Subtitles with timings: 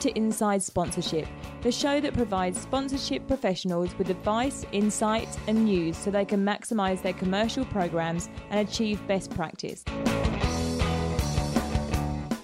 [0.00, 1.26] To Inside Sponsorship,
[1.60, 7.02] the show that provides sponsorship professionals with advice, insights, and news so they can maximise
[7.02, 9.84] their commercial programs and achieve best practice.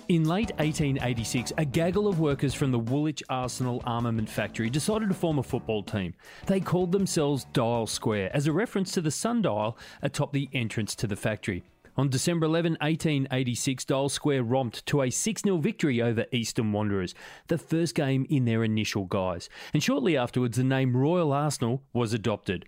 [0.09, 5.14] In late 1886, a gaggle of workers from the Woolwich Arsenal Armament Factory decided to
[5.14, 6.12] form a football team.
[6.45, 11.07] They called themselves Dial Square as a reference to the sundial atop the entrance to
[11.07, 11.65] the factory.
[11.98, 17.14] On December 11, 1886, Dial Square romped to a 6 0 victory over Eastern Wanderers,
[17.48, 19.48] the first game in their initial guise.
[19.73, 22.66] And shortly afterwards, the name Royal Arsenal was adopted.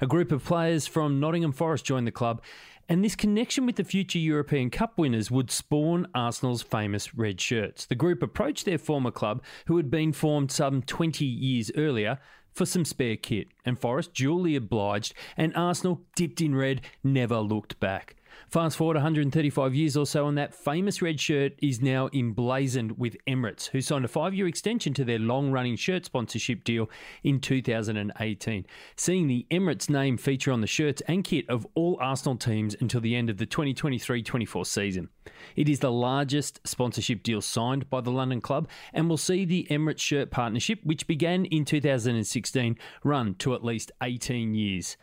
[0.00, 2.42] A group of players from Nottingham Forest joined the club,
[2.88, 7.84] and this connection with the future European Cup winners would spawn Arsenal's famous red shirts.
[7.84, 12.18] The group approached their former club, who had been formed some 20 years earlier,
[12.54, 17.78] for some spare kit, and Forest duly obliged, and Arsenal, dipped in red, never looked
[17.78, 18.16] back.
[18.48, 23.16] Fast forward 135 years or so, and that famous red shirt is now emblazoned with
[23.26, 26.90] Emirates, who signed a five year extension to their long running shirt sponsorship deal
[27.22, 32.36] in 2018, seeing the Emirates name feature on the shirts and kit of all Arsenal
[32.36, 35.08] teams until the end of the 2023 24 season.
[35.56, 39.66] It is the largest sponsorship deal signed by the London club and will see the
[39.70, 44.96] Emirates shirt partnership, which began in 2016, run to at least 18 years.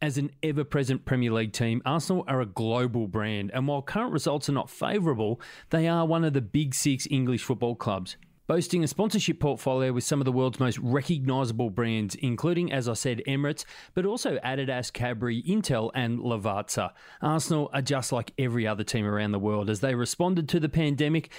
[0.00, 4.12] As an ever present Premier League team, Arsenal are a global brand, and while current
[4.12, 8.16] results are not favourable, they are one of the big six English football clubs.
[8.48, 12.94] Boasting a sponsorship portfolio with some of the world's most recognisable brands, including, as I
[12.94, 16.92] said, Emirates, but also Adidas, Cadbury, Intel, and Lavazza.
[17.20, 20.68] Arsenal are just like every other team around the world as they responded to the
[20.70, 21.30] pandemic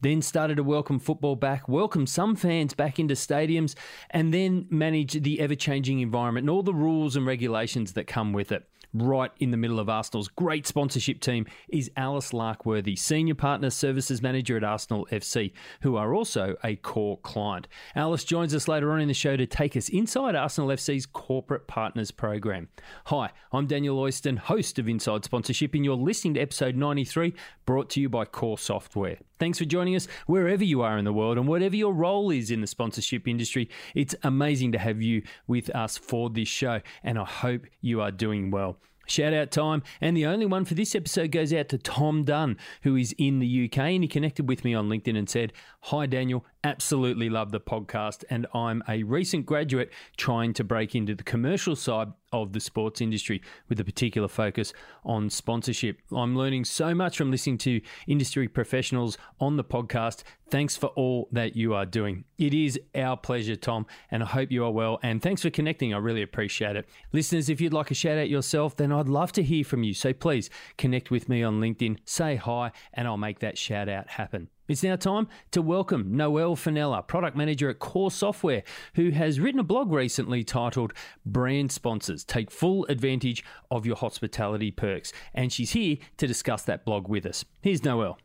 [0.00, 3.74] then started to welcome football back, welcome some fans back into stadiums,
[4.10, 8.32] and then manage the ever changing environment and all the rules and regulations that come
[8.32, 8.68] with it.
[8.94, 14.22] Right in the middle of Arsenal's great sponsorship team is Alice Larkworthy, Senior Partner Services
[14.22, 15.52] Manager at Arsenal FC,
[15.82, 17.68] who are also a KORE client.
[17.94, 21.66] Alice joins us later on in the show to take us inside Arsenal FC's Corporate
[21.66, 22.68] Partners Program.
[23.06, 27.34] Hi, I'm Daniel Oyston, host of Inside Sponsorship, and you're listening to episode 93,
[27.68, 29.18] brought to you by KORE Software.
[29.38, 32.50] Thanks for joining us wherever you are in the world and whatever your role is
[32.50, 33.68] in the sponsorship industry.
[33.94, 38.10] It's amazing to have you with us for this show, and I hope you are
[38.10, 38.78] doing well.
[39.06, 39.82] Shout out time.
[40.00, 43.38] And the only one for this episode goes out to Tom Dunn, who is in
[43.38, 43.78] the UK.
[43.78, 46.44] And he connected with me on LinkedIn and said, Hi, Daniel.
[46.62, 48.24] Absolutely love the podcast.
[48.28, 53.00] And I'm a recent graduate trying to break into the commercial side of the sports
[53.00, 54.72] industry with a particular focus
[55.04, 56.00] on sponsorship.
[56.14, 60.22] I'm learning so much from listening to industry professionals on the podcast.
[60.50, 62.24] Thanks for all that you are doing.
[62.38, 64.98] It is our pleasure, Tom, and I hope you are well.
[65.02, 65.92] And thanks for connecting.
[65.92, 66.88] I really appreciate it.
[67.12, 69.94] Listeners, if you'd like a shout out yourself, then I'd love to hear from you.
[69.94, 74.08] So please connect with me on LinkedIn, say hi, and I'll make that shout out
[74.08, 74.48] happen.
[74.68, 78.62] It's now time to welcome Noelle Finella, product manager at KORE Software,
[78.96, 80.92] who has written a blog recently titled
[81.24, 85.10] Brand Sponsors Take Full Advantage of Your Hospitality Perks.
[85.32, 87.46] And she's here to discuss that blog with us.
[87.62, 88.18] Here's Noelle.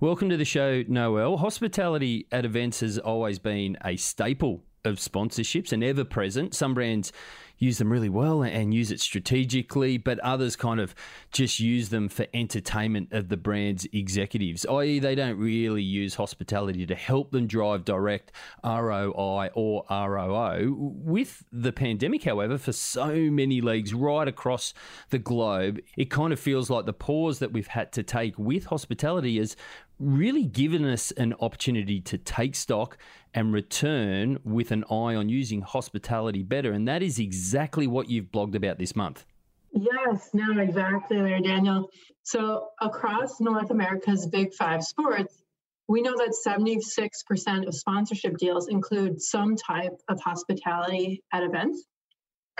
[0.00, 1.36] Welcome to the show, Noelle.
[1.36, 6.54] Hospitality at events has always been a staple of sponsorships and ever present.
[6.54, 7.12] Some brands
[7.58, 10.94] use them really well and use it strategically, but others kind of
[11.32, 16.84] just use them for entertainment of the brand's executives, i.e., they don't really use hospitality
[16.84, 18.32] to help them drive direct
[18.64, 20.92] ROI or ROO.
[20.96, 24.74] With the pandemic, however, for so many leagues right across
[25.10, 28.66] the globe, it kind of feels like the pause that we've had to take with
[28.66, 29.56] hospitality has
[29.98, 32.98] really given us an opportunity to take stock
[33.32, 36.72] and return with an eye on using hospitality better.
[36.72, 39.24] And that is exactly what you've blogged about this month.
[39.72, 41.90] Yes, no, exactly there, Daniel.
[42.22, 45.42] So across North America's big five sports,
[45.88, 51.84] we know that 76% of sponsorship deals include some type of hospitality at events.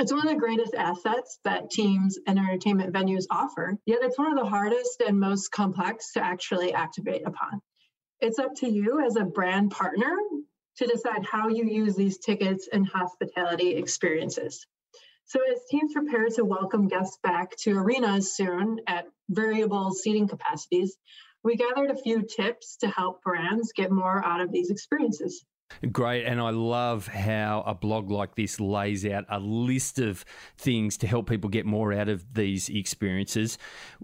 [0.01, 4.33] It's one of the greatest assets that teams and entertainment venues offer, yet it's one
[4.33, 7.63] of the hardest and most complex to actually activate upon.
[8.19, 10.17] It's up to you as a brand partner
[10.79, 14.67] to decide how you use these tickets and hospitality experiences.
[15.27, 20.97] So, as teams prepare to welcome guests back to arenas soon at variable seating capacities,
[21.45, 25.45] we gathered a few tips to help brands get more out of these experiences.
[25.93, 26.25] Great.
[26.25, 30.25] And I love how a blog like this lays out a list of
[30.57, 33.59] things to help people get more out of these experiences.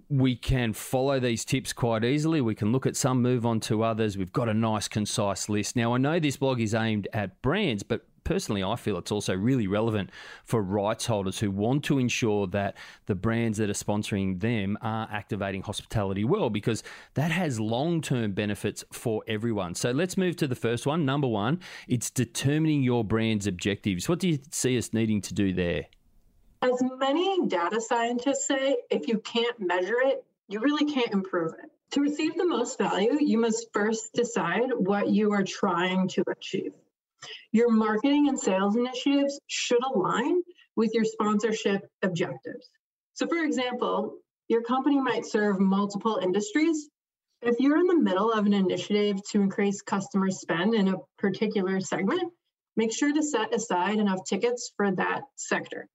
[0.09, 2.41] We can follow these tips quite easily.
[2.41, 4.19] We can look at some, move on to others.
[4.19, 5.77] We've got a nice, concise list.
[5.77, 9.35] Now, I know this blog is aimed at brands, but personally, I feel it's also
[9.35, 10.11] really relevant
[10.44, 15.09] for rights holders who want to ensure that the brands that are sponsoring them are
[15.11, 16.85] activating hospitality well, because
[17.15, 19.75] that has long term benefits for everyone.
[19.75, 21.05] So let's move to the first one.
[21.05, 24.09] Number one, it's determining your brand's objectives.
[24.09, 25.87] What do you see us needing to do there?
[26.62, 31.69] As many data scientists say, if you can't measure it, you really can't improve it.
[31.93, 36.75] To receive the most value, you must first decide what you are trying to achieve.
[37.53, 40.43] Your marketing and sales initiatives should align
[40.77, 42.69] with your sponsorship objectives.
[43.15, 44.17] So, for example,
[44.49, 46.89] your company might serve multiple industries.
[47.43, 51.81] If you're in the middle of an initiative to increase customer spend in a particular
[51.81, 52.33] segment,
[52.77, 55.87] make sure to set aside enough tickets for that sector.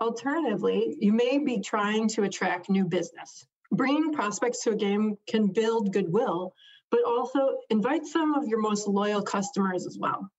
[0.00, 3.46] Alternatively, you may be trying to attract new business.
[3.72, 6.54] Bringing prospects to a game can build goodwill,
[6.90, 10.30] but also invite some of your most loyal customers as well.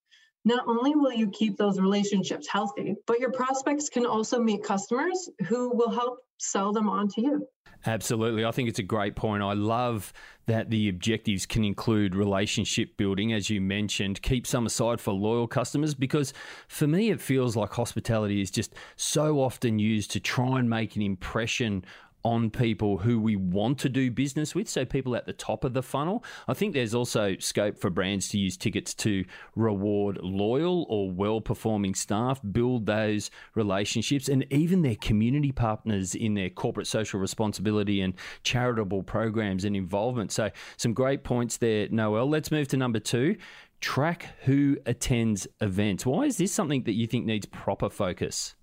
[0.49, 5.29] Not only will you keep those relationships healthy, but your prospects can also meet customers
[5.47, 7.47] who will help sell them on to you.
[7.85, 8.43] Absolutely.
[8.43, 9.43] I think it's a great point.
[9.43, 10.11] I love
[10.47, 15.47] that the objectives can include relationship building, as you mentioned, keep some aside for loyal
[15.47, 16.33] customers, because
[16.67, 20.95] for me, it feels like hospitality is just so often used to try and make
[20.95, 21.85] an impression
[22.23, 25.73] on people who we want to do business with, so people at the top of
[25.73, 26.23] the funnel.
[26.47, 29.25] I think there's also scope for brands to use tickets to
[29.55, 36.33] reward loyal or well performing staff, build those relationships, and even their community partners in
[36.33, 38.13] their corporate social responsibility and
[38.43, 40.31] charitable programs and involvement.
[40.31, 42.29] So, some great points there, Noel.
[42.29, 43.37] Let's move to number two
[43.81, 46.05] track who attends events.
[46.05, 48.55] Why is this something that you think needs proper focus?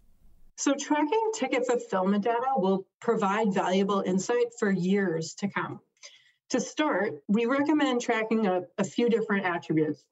[0.59, 5.81] So, tracking ticket fulfillment data will provide valuable insight for years to come.
[6.51, 10.03] To start, we recommend tracking a, a, few different attributes.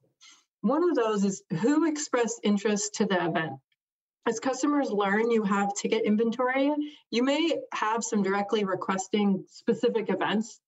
[0.60, 3.52] One of those is who expressed interest to the event.
[4.26, 6.72] As customers learn you have ticket inventory,
[7.10, 10.60] you may have some directly requesting specific events.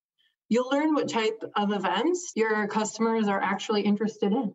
[0.49, 4.55] You'll learn what type of events your customers are actually interested in.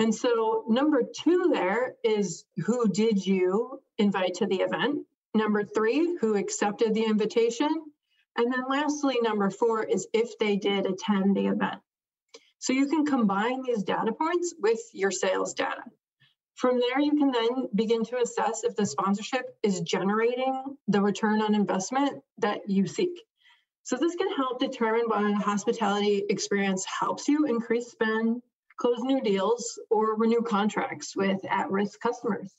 [0.00, 5.04] And so, number two there is who did you invite to the event?
[5.34, 7.68] Number three, who accepted the invitation?
[8.34, 11.82] And then lastly, number four is if they did attend the event.
[12.60, 15.84] So you can combine these data points with your sales data.
[16.54, 21.42] From there, you can then begin to assess if the sponsorship is generating the return
[21.42, 23.20] on investment that you seek.
[23.82, 28.40] So this can help determine whether the hospitality experience helps you increase spend,
[28.80, 32.56] close new deals, or renew contracts with at risk customers.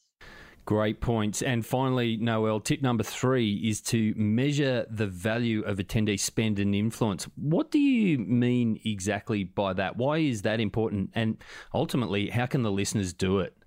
[0.66, 1.42] Great points.
[1.42, 6.76] And finally, Noel, tip number three is to measure the value of attendee spend and
[6.76, 7.24] influence.
[7.36, 9.98] What do you mean exactly by that?
[9.98, 11.10] Why is that important?
[11.16, 11.38] And
[11.74, 13.58] ultimately, how can the listeners do it?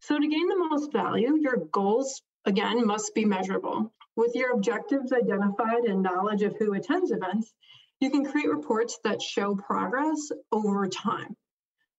[0.00, 3.90] So, to gain the most value, your goals, again, must be measurable.
[4.14, 7.54] With your objectives identified and knowledge of who attends events,
[8.00, 11.34] you can create reports that show progress over time.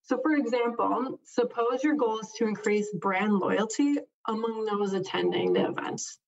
[0.06, 3.96] So, for example, suppose your goal is to increase brand loyalty
[4.28, 6.20] among those attending the events.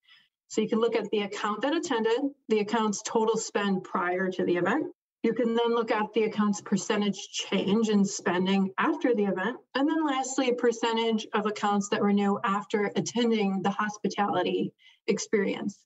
[0.47, 4.45] So, you can look at the account that attended, the account's total spend prior to
[4.45, 4.93] the event.
[5.23, 9.57] You can then look at the account's percentage change in spending after the event.
[9.73, 14.71] And then, lastly, percentage of accounts that renew after attending the hospitality
[15.07, 15.83] experience.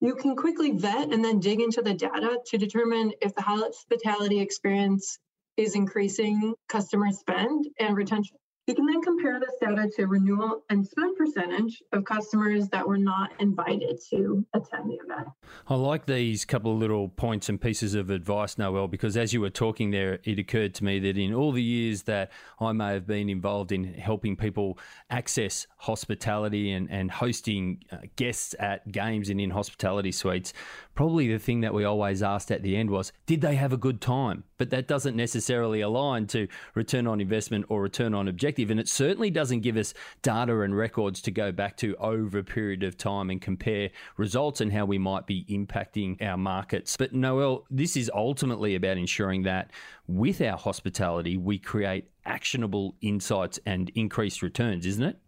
[0.00, 4.40] You can quickly vet and then dig into the data to determine if the hospitality
[4.40, 5.18] experience
[5.56, 8.36] is increasing customer spend and retention.
[8.66, 12.98] You can then compare this data to renewal and spend percentage of customers that were
[12.98, 15.28] not invited to attend the event.
[15.68, 19.40] I like these couple of little points and pieces of advice, Noel, because as you
[19.40, 22.92] were talking there, it occurred to me that in all the years that I may
[22.94, 29.30] have been involved in helping people access hospitality and, and hosting uh, guests at games
[29.30, 30.52] and in hospitality suites,
[30.96, 33.76] probably the thing that we always asked at the end was, did they have a
[33.76, 34.42] good time?
[34.58, 38.70] But that doesn't necessarily align to return on investment or return on objective.
[38.70, 42.44] And it certainly doesn't give us data and records to go back to over a
[42.44, 46.96] period of time and compare results and how we might be impacting our markets.
[46.96, 49.70] But Noel, this is ultimately about ensuring that
[50.08, 55.18] with our hospitality, we create actionable insights and increased returns, isn't it?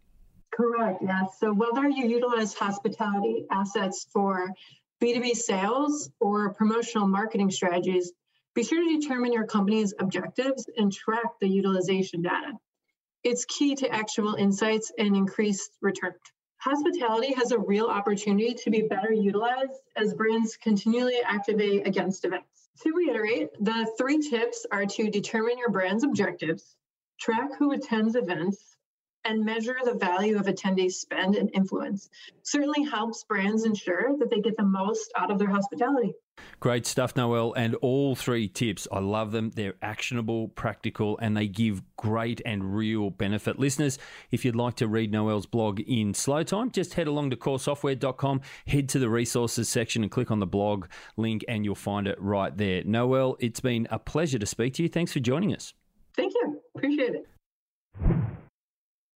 [0.50, 1.36] Correct, yes.
[1.38, 4.48] So whether you utilize hospitality assets for
[5.02, 8.12] B2B sales or promotional marketing strategies,
[8.54, 12.52] be sure to determine your company's objectives and track the utilization data.
[13.22, 16.14] It's key to actual insights and increased return.
[16.58, 22.68] Hospitality has a real opportunity to be better utilized as brands continually activate against events.
[22.82, 26.76] To reiterate, the three tips are to determine your brand's objectives,
[27.20, 28.76] track who attends events,
[29.28, 32.08] and measure the value of attendees' spend and influence.
[32.42, 36.14] Certainly helps brands ensure that they get the most out of their hospitality.
[36.60, 37.52] Great stuff, Noel.
[37.54, 39.50] And all three tips, I love them.
[39.50, 43.58] They're actionable, practical, and they give great and real benefit.
[43.58, 43.98] Listeners,
[44.30, 48.40] if you'd like to read Noel's blog in slow time, just head along to koresoftware.com,
[48.66, 52.20] head to the resources section, and click on the blog link, and you'll find it
[52.20, 52.82] right there.
[52.84, 54.88] Noel, it's been a pleasure to speak to you.
[54.88, 55.74] Thanks for joining us.
[56.16, 56.60] Thank you.
[56.74, 58.37] Appreciate it.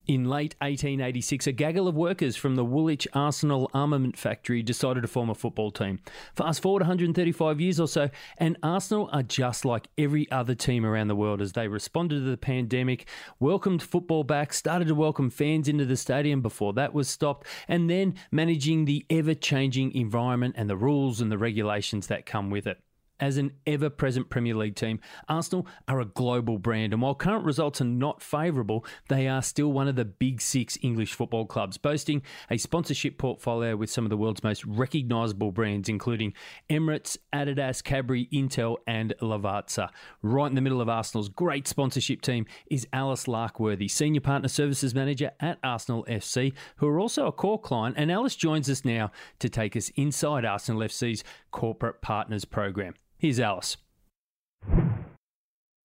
[0.09, 5.06] In late 1886, a gaggle of workers from the Woolwich Arsenal Armament Factory decided to
[5.06, 6.00] form a football team.
[6.35, 11.06] Fast forward 135 years or so, and Arsenal are just like every other team around
[11.06, 13.06] the world as they responded to the pandemic,
[13.38, 17.88] welcomed football back, started to welcome fans into the stadium before that was stopped, and
[17.88, 22.66] then managing the ever changing environment and the rules and the regulations that come with
[22.66, 22.80] it.
[23.23, 24.99] As an ever present Premier League team,
[25.29, 29.71] Arsenal are a global brand, and while current results are not favourable, they are still
[29.71, 34.11] one of the big six English football clubs, boasting a sponsorship portfolio with some of
[34.11, 36.35] the world's most recognisable brands, including
[36.69, 39.91] Emirates, Adidas, Cadbury, Intel, and Lavazza.
[40.23, 44.97] Right in the middle of Arsenal's great sponsorship team is Alice Larkworthy, Senior Partner Services
[44.97, 47.95] Manager at Arsenal FC, who are also a KORE client.
[47.97, 52.95] And Alice joins us now to take us inside Arsenal FC's Corporate Partners Program.
[53.23, 53.76] Here's Alice.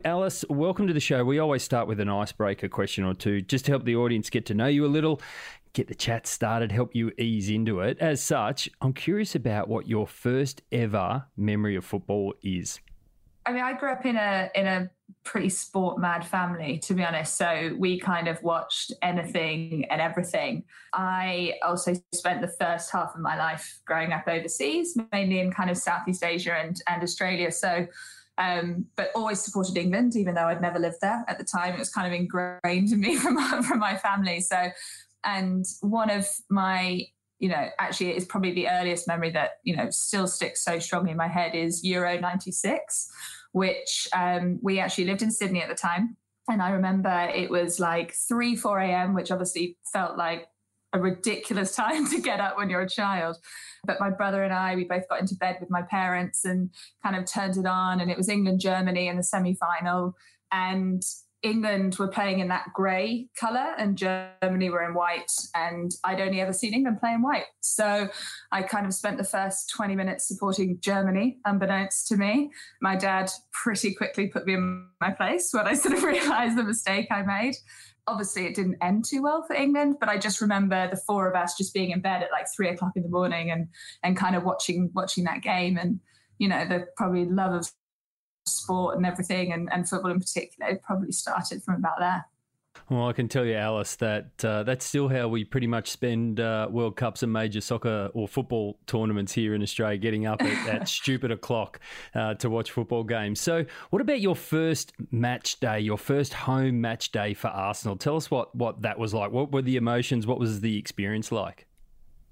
[0.04, 1.24] Alice, welcome to the show.
[1.24, 4.48] We always start with an icebreaker question or two just to help the audience get
[4.48, 5.22] to know you a little,
[5.74, 8.00] get the chat started, help you ease into it.
[8.00, 12.80] As such, I'm curious about what your first ever memory of football is.
[13.48, 14.90] I mean, I grew up in a in a
[15.24, 17.38] pretty sport mad family, to be honest.
[17.38, 20.64] So we kind of watched anything and everything.
[20.94, 25.70] I also spent the first half of my life growing up overseas, mainly in kind
[25.70, 27.52] of Southeast Asia and, and Australia.
[27.52, 27.88] So,
[28.38, 31.74] um, but always supported England, even though I'd never lived there at the time.
[31.74, 34.42] It was kind of ingrained in me from, from my family.
[34.42, 34.70] So,
[35.24, 37.06] and one of my
[37.40, 41.12] you know, actually it's probably the earliest memory that, you know, still sticks so strongly
[41.12, 43.12] in my head is Euro 96
[43.52, 46.18] which um, we actually lived in Sydney at the time.
[46.50, 50.48] And I remember it was like 3, 4 a.m., which obviously felt like
[50.94, 53.38] a ridiculous time to get up when you're a child.
[53.86, 56.70] But my brother and I, we both got into bed with my parents and
[57.04, 58.00] kind of turned it on.
[58.00, 60.16] And it was England Germany in the semi final.
[60.52, 61.04] And
[61.44, 65.32] England were playing in that grey colour and Germany were in white.
[65.56, 67.46] And I'd only ever seen England play in white.
[67.62, 68.10] So
[68.52, 72.52] I kind of spent the first 20 minutes supporting Germany, unbeknownst to me.
[72.82, 76.64] My dad pretty quickly put me in my place when I sort of realised the
[76.64, 77.56] mistake I made.
[78.08, 81.36] Obviously, it didn't end too well for England, but I just remember the four of
[81.36, 83.68] us just being in bed at like three o'clock in the morning and
[84.02, 86.00] and kind of watching watching that game and
[86.38, 87.70] you know the probably love of
[88.48, 92.26] sport and everything, and, and football in particular, probably started from about there.
[92.90, 96.40] Well, I can tell you, Alice, that uh, that's still how we pretty much spend
[96.40, 100.68] uh, World Cups and major soccer or football tournaments here in Australia, getting up at,
[100.68, 101.80] at stupid o'clock
[102.16, 103.42] uh, to watch football games.
[103.42, 107.98] So, what about your first match day, your first home match day for Arsenal?
[107.98, 109.32] Tell us what, what that was like.
[109.32, 110.26] What were the emotions?
[110.26, 111.67] What was the experience like?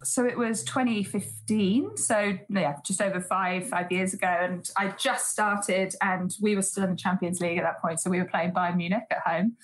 [0.04, 5.32] So it was 2015 so yeah just over five five years ago and i just
[5.32, 8.26] started and we were still in the champions league at that point so we were
[8.26, 9.56] playing bayern munich at home.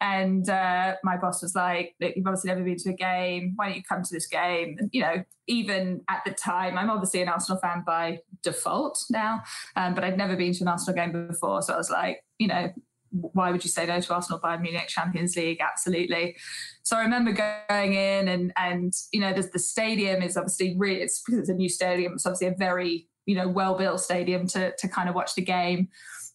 [0.00, 3.52] And uh, my boss was like look you've obviously never been to a game.
[3.54, 4.76] Why don't you come to this game?
[4.78, 9.42] And, you know even at the time i'm obviously an arsenal fan by default now
[9.74, 11.62] um, but i'd never been to an arsenal game before.
[11.62, 12.72] So i was like you know
[13.12, 15.60] why would you say no to Arsenal Bayern Munich Champions League?
[15.60, 16.36] Absolutely.
[16.82, 21.00] So I remember going in and and you know the, the stadium is obviously really
[21.02, 22.14] it's because it's a new stadium.
[22.14, 25.42] It's obviously a very you know well built stadium to to kind of watch the
[25.42, 25.88] game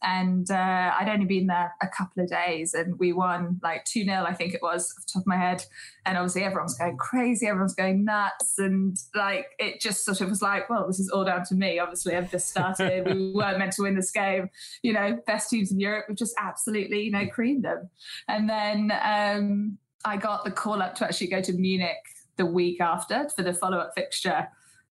[0.04, 4.04] and uh, I'd only been there a couple of days, and we won like two
[4.04, 5.64] 0 I think it was, off the top of my head.
[6.06, 10.42] And obviously, everyone's going crazy, everyone's going nuts, and like it just sort of was
[10.42, 11.80] like, well, this is all down to me.
[11.80, 13.06] Obviously, I've just started.
[13.06, 14.50] we weren't meant to win this game.
[14.84, 16.06] You know, best teams in Europe.
[16.08, 17.90] We've just absolutely, you know, creamed them.
[18.28, 21.98] And then um, I got the call up to actually go to Munich
[22.36, 24.48] the week after for the follow up fixture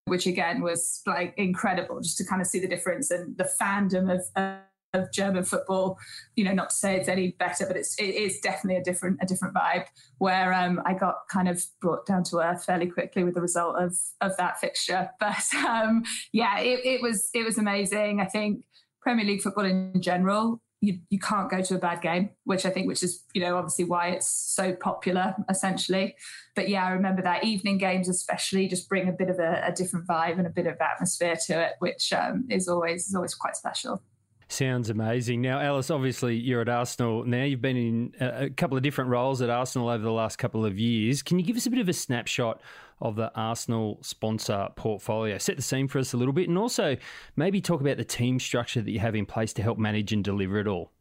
[0.06, 4.12] which again was like incredible just to kind of see the difference and the fandom
[4.12, 4.62] of,
[4.92, 5.98] of German football.
[6.34, 9.18] You know, not to say it's any better, but it's it is definitely a different
[9.22, 9.86] a different vibe.
[10.18, 13.76] Where um, I got kind of brought down to earth fairly quickly with the result
[13.76, 15.10] of of that fixture.
[15.20, 18.20] But um, yeah, it, it was it was amazing.
[18.20, 18.64] I think
[19.00, 20.60] Premier League football in general.
[20.82, 23.56] You, you can't go to a bad game, which I think, which is you know
[23.56, 26.14] obviously why it's so popular, essentially.
[26.54, 29.72] But yeah, I remember that evening games especially just bring a bit of a, a
[29.72, 33.34] different vibe and a bit of atmosphere to it, which um, is always is always
[33.34, 34.02] quite special.
[34.48, 35.42] Sounds amazing.
[35.42, 37.42] Now, Alice, obviously you're at Arsenal now.
[37.42, 40.64] You've been in uh, a couple of different roles at Arsenal over the last couple
[40.64, 41.20] of years.
[41.20, 42.60] Can you give us a bit of a snapshot
[43.00, 45.36] of the Arsenal sponsor portfolio?
[45.38, 46.96] Set the scene for us a little bit and also
[47.34, 50.22] maybe talk about the team structure that you have in place to help manage and
[50.22, 50.92] deliver it all.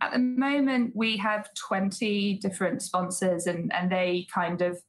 [0.00, 4.80] At the moment, we have 20 different sponsors and, and they kind of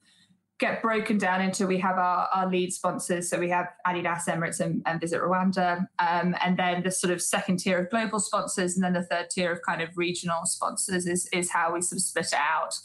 [0.60, 3.30] get broken down into we have our, our lead sponsors.
[3.30, 5.88] So we have Adidas, Emirates, and, and Visit Rwanda.
[6.00, 9.30] Um, and then the sort of second tier of global sponsors, and then the third
[9.30, 12.78] tier of kind of regional sponsors is, is how we sort of split it out.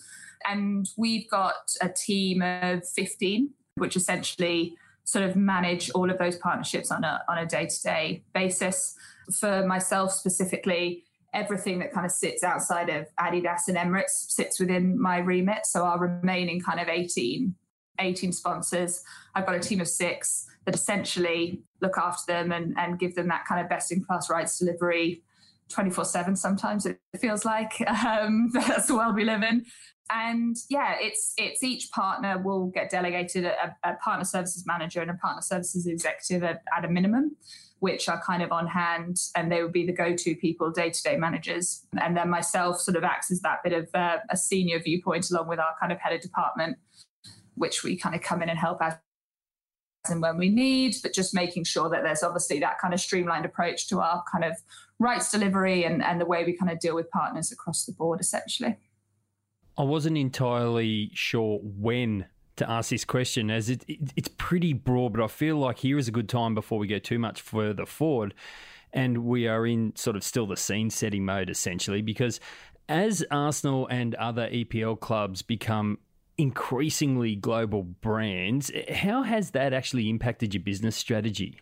[0.46, 6.36] And we've got a team of 15, which essentially sort of manage all of those
[6.36, 8.94] partnerships on a on a day-to-day basis.
[9.32, 11.02] For myself specifically,
[11.32, 15.66] everything that kind of sits outside of Adidas and Emirates sits within my remit.
[15.66, 17.54] So our remaining kind of 18
[17.98, 19.02] 18 sponsors.
[19.34, 23.28] I've got a team of six that essentially look after them and, and give them
[23.28, 25.22] that kind of best in class rights delivery
[25.68, 29.64] 24 7 sometimes it feels like um, that's the world we live in.
[30.10, 35.10] And yeah it's it's each partner will get delegated a, a partner services manager and
[35.10, 37.36] a partner services executive at, at, a minimum
[37.78, 41.86] which are kind of on hand and they would be the go-to people day-to-day managers.
[42.00, 45.48] And then myself sort of acts as that bit of uh, a senior viewpoint along
[45.48, 46.78] with our kind of head of department
[47.54, 48.98] which we kind of come in and help out
[50.10, 53.44] and when we need, but just making sure that there's obviously that kind of streamlined
[53.44, 54.56] approach to our kind of
[54.98, 58.20] rights delivery and, and the way we kind of deal with partners across the board,
[58.20, 58.76] essentially.
[59.76, 65.14] I wasn't entirely sure when to ask this question, as it, it, it's pretty broad,
[65.14, 67.86] but I feel like here is a good time before we go too much further
[67.86, 68.34] forward.
[68.92, 72.38] And we are in sort of still the scene setting mode, essentially, because
[72.88, 75.98] as Arsenal and other EPL clubs become
[76.36, 78.70] increasingly global brands.
[78.90, 81.60] How has that actually impacted your business strategy?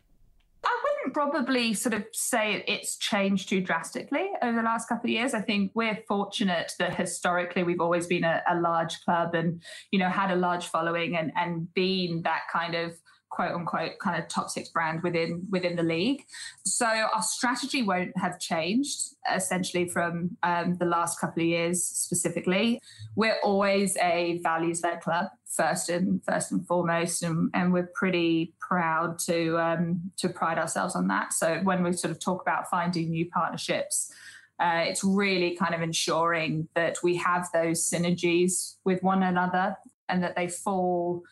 [0.65, 5.15] I wouldn't probably sort of say it's changed too drastically over the last couple of
[5.15, 5.35] years.
[5.35, 9.61] I think we're fortunate that historically we've always been a, a large club and,
[9.91, 12.95] you know, had a large following and, and been that kind of
[13.33, 16.25] quote unquote kind of top six brand within within the league.
[16.65, 22.81] So our strategy won't have changed essentially from um, the last couple of years specifically.
[23.17, 28.55] We're always a values led club first and first and foremost, and, and we're pretty
[28.61, 31.33] proud to um, to pride ourselves on that.
[31.33, 34.13] So when we sort of talk about finding new partnerships.
[34.61, 39.77] Uh, it's really kind of ensuring that we have those synergies with one another
[40.09, 41.25] and that they fall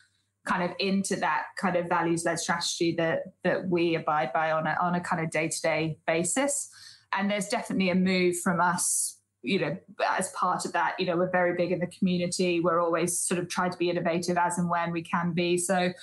[0.45, 4.65] kind of into that kind of values led strategy that that we abide by on
[4.67, 6.69] a on a kind of day to day basis.
[7.13, 9.75] And there's definitely a move from us you know,
[10.07, 12.59] as part of that, you know, we're very big in the community.
[12.59, 15.57] We're always sort of trying to be innovative as and when we can be.
[15.57, 15.93] So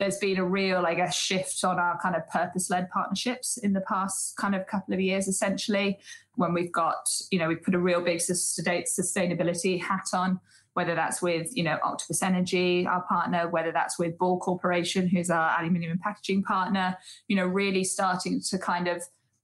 [0.00, 3.74] there's been a real, I guess, shift on our kind of purpose led partnerships in
[3.74, 5.98] the past kind of couple of years, essentially,
[6.36, 10.40] when we've got, you know, we've put a real big sustainability hat on
[10.74, 15.30] whether that's with you know Octopus Energy, our partner, whether that's with Ball Corporation, who's
[15.30, 16.96] our aluminium and packaging partner.
[17.28, 19.02] You know, really starting to kind of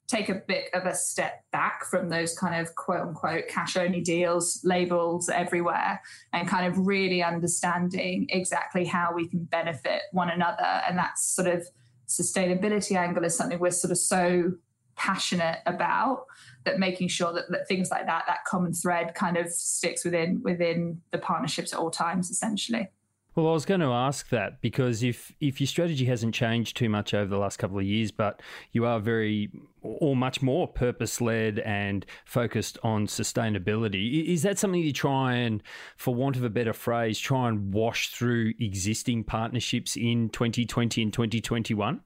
[0.08, 4.00] take a bit of a step back from those kind of quote unquote cash only
[4.00, 6.00] deals, labels everywhere,
[6.32, 10.82] and kind of really understanding exactly how we can benefit one another.
[10.88, 11.66] And that sort of
[12.08, 14.52] sustainability angle is something we're sort of so
[14.94, 16.24] passionate about
[16.66, 20.42] that making sure that, that things like that that common thread kind of sticks within
[20.42, 22.88] within the partnerships at all times essentially
[23.36, 26.88] well, I was going to ask that because if if your strategy hasn't changed too
[26.88, 28.40] much over the last couple of years, but
[28.72, 29.50] you are very
[29.82, 35.62] or much more purpose led and focused on sustainability, is that something you try and,
[35.98, 41.12] for want of a better phrase, try and wash through existing partnerships in 2020 and
[41.12, 42.00] 2021?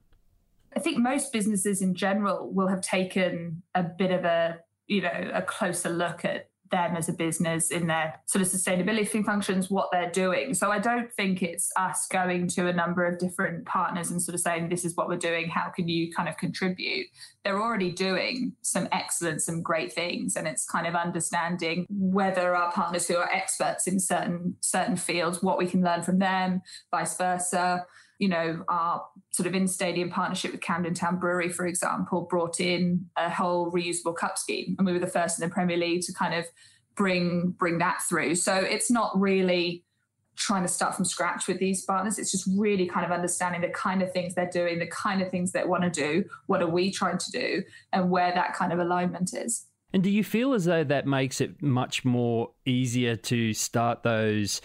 [0.75, 5.31] I think most businesses in general will have taken a bit of a you know
[5.33, 9.89] a closer look at them as a business in their sort of sustainability functions, what
[9.91, 10.53] they're doing.
[10.53, 14.33] So I don't think it's us going to a number of different partners and sort
[14.33, 15.49] of saying, this is what we're doing.
[15.49, 17.07] How can you kind of contribute?
[17.43, 20.35] They're already doing some excellent, some great things.
[20.35, 25.43] And it's kind of understanding whether our partners who are experts in certain certain fields,
[25.43, 27.85] what we can learn from them, vice versa
[28.21, 32.59] you know, our sort of in stadium partnership with Camden Town Brewery, for example, brought
[32.59, 34.75] in a whole reusable cup scheme.
[34.77, 36.45] And we were the first in the Premier League to kind of
[36.95, 38.35] bring bring that through.
[38.35, 39.83] So it's not really
[40.35, 42.19] trying to start from scratch with these partners.
[42.19, 45.31] It's just really kind of understanding the kind of things they're doing, the kind of
[45.31, 48.71] things they want to do, what are we trying to do, and where that kind
[48.71, 49.65] of alignment is.
[49.93, 54.61] And do you feel as though that makes it much more easier to start those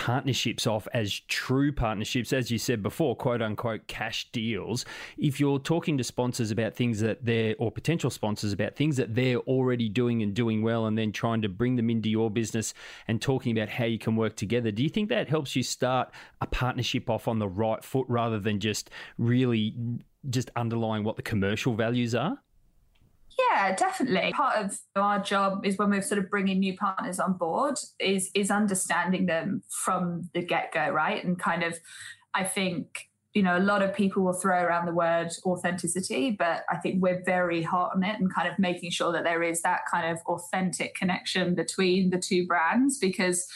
[0.00, 4.86] partnerships off as true partnerships, as you said before, quote unquote cash deals,
[5.18, 9.14] if you're talking to sponsors about things that they're, or potential sponsors about things that
[9.14, 12.72] they're already doing and doing well, and then trying to bring them into your business
[13.08, 16.10] and talking about how you can work together, do you think that helps you start
[16.40, 19.74] a partnership off on the right foot rather than just really
[20.30, 22.38] just underlying what the commercial values are?
[23.38, 24.32] Yeah, definitely.
[24.32, 28.30] Part of our job is when we're sort of bringing new partners on board is
[28.34, 31.22] is understanding them from the get go, right?
[31.24, 31.78] And kind of,
[32.34, 36.64] I think you know a lot of people will throw around the word authenticity, but
[36.70, 39.62] I think we're very hot on it and kind of making sure that there is
[39.62, 43.46] that kind of authentic connection between the two brands because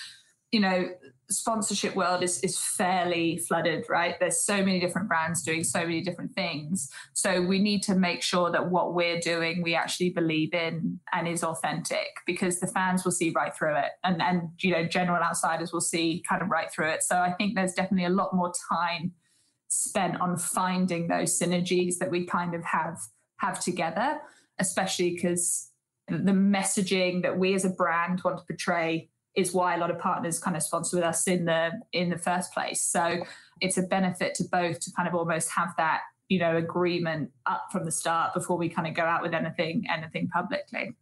[0.52, 0.88] you know
[1.30, 4.16] sponsorship world is is fairly flooded right?
[4.20, 6.90] There's so many different brands doing so many different things.
[7.12, 11.26] So we need to make sure that what we're doing we actually believe in and
[11.26, 13.92] is authentic because the fans will see right through it.
[14.02, 17.02] And and you know general outsiders will see kind of right through it.
[17.02, 19.12] So i think there's definitely a lot more time
[19.68, 22.98] spent on finding those synergies that we kind of have
[23.38, 24.20] have together
[24.58, 25.70] especially because
[26.08, 29.98] the messaging that we as a brand want to portray is why a lot of
[29.98, 32.82] partners kind of sponsor with us in the in the first place.
[32.82, 33.24] So
[33.60, 37.66] it's a benefit to both to kind of almost have that you know agreement up
[37.70, 40.94] from the start before we kind of go out with anything anything publicly.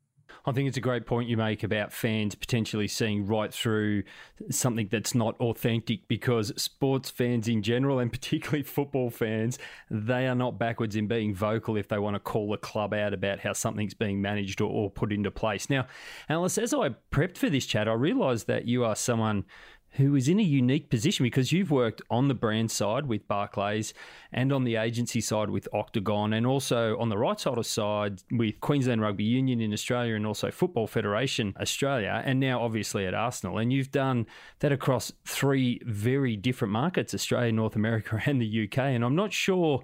[0.44, 4.02] I think it's a great point you make about fans potentially seeing right through
[4.50, 9.58] something that's not authentic because sports fans in general, and particularly football fans,
[9.90, 13.14] they are not backwards in being vocal if they want to call a club out
[13.14, 15.70] about how something's being managed or, or put into place.
[15.70, 15.86] Now,
[16.28, 19.44] Alice, as I prepped for this chat, I realised that you are someone
[19.92, 23.92] who is in a unique position because you've worked on the brand side with Barclays
[24.32, 28.22] and on the agency side with Octagon and also on the right side of side
[28.30, 33.14] with Queensland Rugby Union in Australia and also Football Federation Australia and now obviously at
[33.14, 33.58] Arsenal.
[33.58, 34.26] And you've done
[34.60, 39.32] that across three very different markets Australia, North America and the UK and I'm not
[39.32, 39.82] sure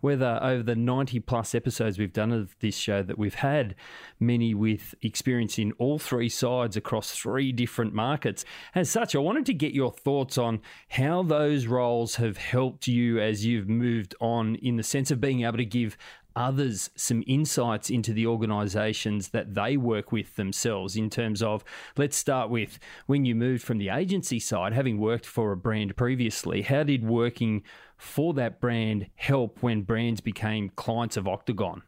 [0.00, 3.74] whether over the 90 plus episodes we've done of this show that we've had
[4.18, 8.44] many with experience in all three sides across three different markets.
[8.74, 13.20] As such, I wanted to get your thoughts on how those roles have helped you
[13.20, 15.96] as you've moved on in the sense of being able to give
[16.36, 21.64] others some insights into the organizations that they work with themselves in terms of
[21.96, 25.96] let's start with when you moved from the agency side having worked for a brand
[25.96, 27.62] previously how did working
[28.00, 31.82] for that brand help when brands became clients of Octagon?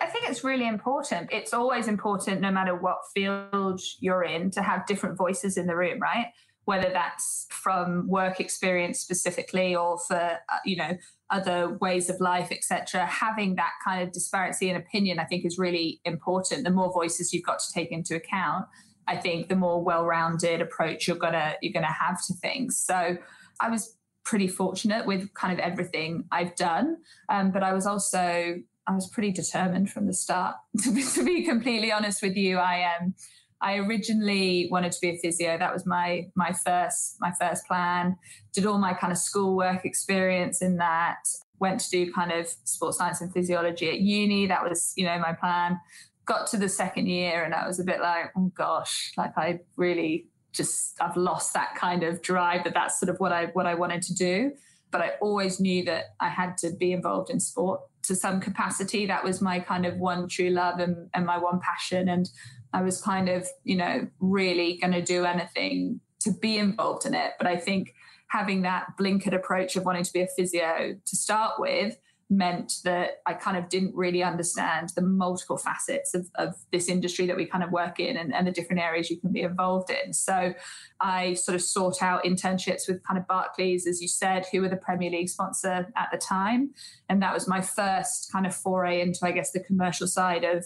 [0.00, 1.28] I think it's really important.
[1.30, 5.76] It's always important, no matter what field you're in, to have different voices in the
[5.76, 6.28] room, right?
[6.64, 10.96] Whether that's from work experience specifically or for, uh, you know,
[11.28, 13.04] other ways of life, etc.
[13.04, 16.64] Having that kind of disparity in opinion, I think, is really important.
[16.64, 18.66] The more voices you've got to take into account,
[19.06, 22.78] I think, the more well-rounded approach you're gonna you're gonna have to things.
[22.78, 23.18] So,
[23.60, 26.98] I was pretty fortunate with kind of everything I've done.
[27.28, 28.56] Um, but I was also
[28.86, 30.56] I was pretty determined from the start.
[30.84, 33.02] To be, to be completely honest with you, I am.
[33.02, 33.14] Um,
[33.62, 35.58] I originally wanted to be a physio.
[35.58, 38.16] That was my my first my first plan.
[38.54, 41.18] Did all my kind of schoolwork experience in that.
[41.58, 44.46] Went to do kind of sports science and physiology at uni.
[44.46, 45.78] That was you know my plan.
[46.24, 49.60] Got to the second year and I was a bit like, oh gosh, like I
[49.76, 53.66] really just I've lost that kind of drive that that's sort of what I what
[53.66, 54.52] I wanted to do.
[54.90, 59.06] But I always knew that I had to be involved in sport to some capacity.
[59.06, 62.08] That was my kind of one true love and, and my one passion.
[62.08, 62.28] And
[62.72, 67.14] I was kind of, you know, really going to do anything to be involved in
[67.14, 67.32] it.
[67.38, 67.94] But I think
[68.28, 71.96] having that blinkered approach of wanting to be a physio to start with
[72.30, 77.26] meant that I kind of didn't really understand the multiple facets of, of this industry
[77.26, 79.90] that we kind of work in and, and, the different areas you can be involved
[79.90, 80.12] in.
[80.12, 80.54] So
[81.00, 84.68] I sort of sought out internships with kind of Barclays, as you said, who were
[84.68, 86.70] the Premier League sponsor at the time.
[87.08, 90.64] And that was my first kind of foray into, I guess, the commercial side of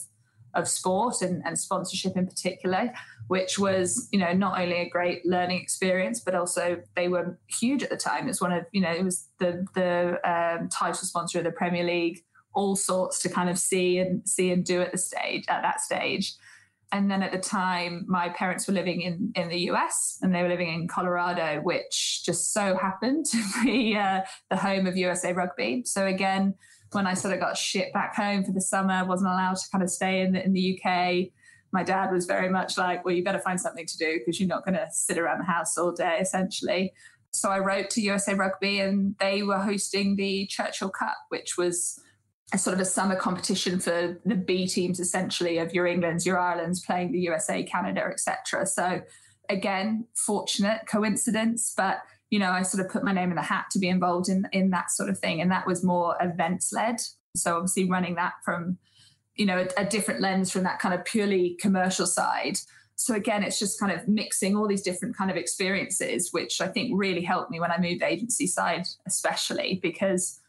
[0.55, 2.93] of sport and, and sponsorship in particular,
[3.29, 7.83] which was, you know, not only a great learning experience, but also they were huge
[7.83, 8.29] at the time.
[8.29, 11.85] It's one of, you know, it was the the um, title sponsor of the Premier
[11.85, 15.63] League, all sorts to kind of see and see and do at the stage at
[15.63, 16.35] that stage.
[16.93, 20.43] And then at the time, my parents were living in, in the US and they
[20.43, 25.33] were living in Colorado, which just so happened to be uh, the home of USA
[25.33, 25.83] Rugby.
[25.87, 26.55] So again,
[26.93, 29.83] when I sort of got shipped back home for the summer, wasn't allowed to kind
[29.83, 31.29] of stay in the, in the UK.
[31.73, 34.49] My dad was very much like, well, you better find something to do because you're
[34.49, 36.93] not going to sit around the house all day, essentially.
[37.33, 41.99] So I wrote to USA Rugby and they were hosting the Churchill Cup, which was
[42.53, 46.39] a sort of a summer competition for the B teams, essentially, of your Englands, your
[46.39, 48.67] Irelands playing the USA, Canada, etc.
[48.67, 49.03] So
[49.49, 51.99] again, fortunate coincidence, but
[52.35, 54.49] you know, I sort of put my name in the hat to be involved in
[54.51, 56.97] in that sort of thing, and that was more events led.
[57.37, 58.77] So obviously, running that from
[59.37, 62.59] you know a, a different lens from that kind of purely commercial side.
[62.97, 66.67] So again, it's just kind of mixing all these different kind of experiences, which I
[66.67, 70.41] think really helped me when I moved agency side, especially because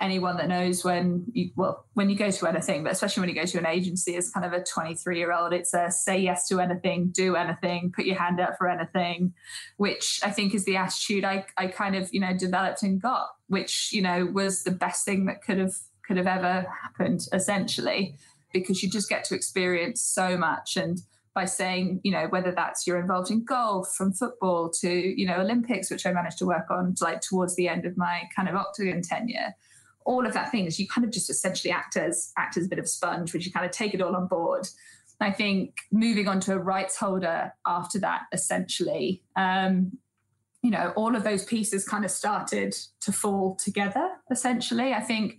[0.00, 3.34] anyone that knows when you well when you go to anything but especially when you
[3.34, 6.46] go to an agency as kind of a 23 year old it's a say yes
[6.46, 9.32] to anything do anything put your hand out for anything
[9.76, 13.30] which i think is the attitude i, I kind of you know developed and got
[13.48, 15.74] which you know was the best thing that could have
[16.06, 18.16] could have ever happened essentially
[18.52, 20.76] because you just get to experience so much.
[20.76, 21.00] And
[21.34, 25.36] by saying, you know, whether that's you're involved in golf, from football to, you know,
[25.36, 28.56] Olympics, which I managed to work on like towards the end of my kind of
[28.56, 29.54] octagon tenure,
[30.08, 32.78] all of that things, you kind of just essentially act as act as a bit
[32.78, 34.66] of sponge, which you kind of take it all on board.
[35.20, 39.98] I think moving on to a rights holder after that, essentially, um,
[40.62, 44.08] you know, all of those pieces kind of started to fall together.
[44.30, 45.38] Essentially, I think,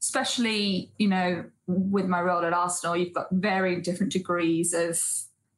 [0.00, 5.00] especially you know, with my role at Arsenal, you've got very different degrees of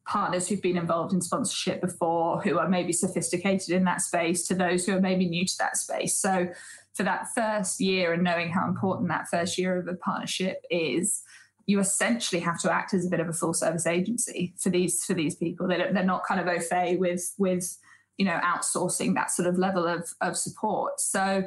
[0.07, 4.55] partners who've been involved in sponsorship before, who are maybe sophisticated in that space, to
[4.55, 6.15] those who are maybe new to that space.
[6.15, 6.49] So
[6.95, 11.23] for that first year and knowing how important that first year of a partnership is,
[11.67, 15.05] you essentially have to act as a bit of a full service agency for these
[15.05, 15.67] for these people.
[15.67, 17.77] They they're not kind of au fait with with
[18.17, 21.01] you know outsourcing that sort of level of of support.
[21.01, 21.45] So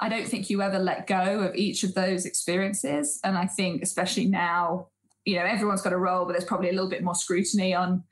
[0.00, 3.20] I don't think you ever let go of each of those experiences.
[3.22, 4.88] And I think especially now,
[5.24, 8.02] you know, everyone's got a role, but there's probably a little bit more scrutiny on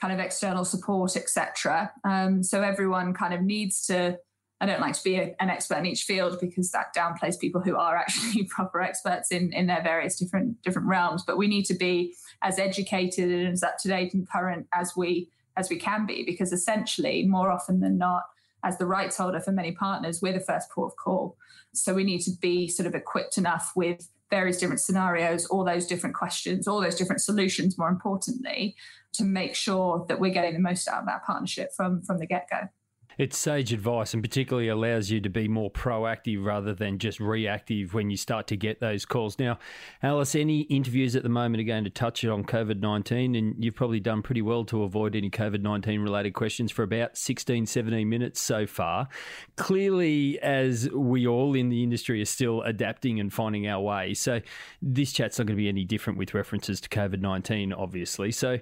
[0.00, 1.92] kind of external support, etc.
[2.04, 4.18] Um, so everyone kind of needs to
[4.60, 7.60] I don't like to be a, an expert in each field because that downplays people
[7.60, 11.24] who are actually proper experts in, in their various different different realms.
[11.26, 14.94] But we need to be as educated and as up to date and current as
[14.96, 18.24] we as we can be, because essentially, more often than not,
[18.62, 21.36] as the rights holder for many partners, we're the first port of call.
[21.72, 25.86] So we need to be sort of equipped enough with various different scenarios, all those
[25.86, 28.74] different questions, all those different solutions, more importantly,
[29.12, 32.26] to make sure that we're getting the most out of that partnership from from the
[32.26, 32.68] get go.
[33.18, 37.94] It's sage advice and particularly allows you to be more proactive rather than just reactive
[37.94, 39.38] when you start to get those calls.
[39.38, 39.58] Now,
[40.02, 43.64] Alice, any interviews at the moment are going to touch it on COVID 19, and
[43.64, 47.64] you've probably done pretty well to avoid any COVID 19 related questions for about 16,
[47.64, 49.08] 17 minutes so far.
[49.56, 54.12] Clearly, as we all in the industry are still adapting and finding our way.
[54.12, 54.42] So,
[54.82, 58.30] this chat's not going to be any different with references to COVID 19, obviously.
[58.30, 58.58] So,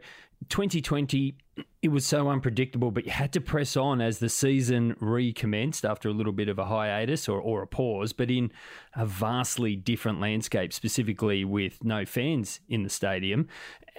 [0.48, 1.36] 2020,
[1.82, 6.08] it was so unpredictable, but you had to press on as the season recommenced after
[6.08, 8.50] a little bit of a hiatus or, or a pause, but in
[8.96, 13.48] a vastly different landscape, specifically with no fans in the stadium.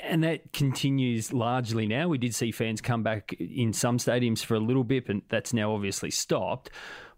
[0.01, 2.08] And that continues largely now.
[2.08, 5.53] We did see fans come back in some stadiums for a little bit, but that's
[5.53, 6.71] now obviously stopped.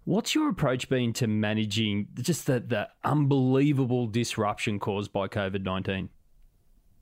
[0.04, 6.10] What's your approach been to managing just the, the unbelievable disruption caused by COVID 19?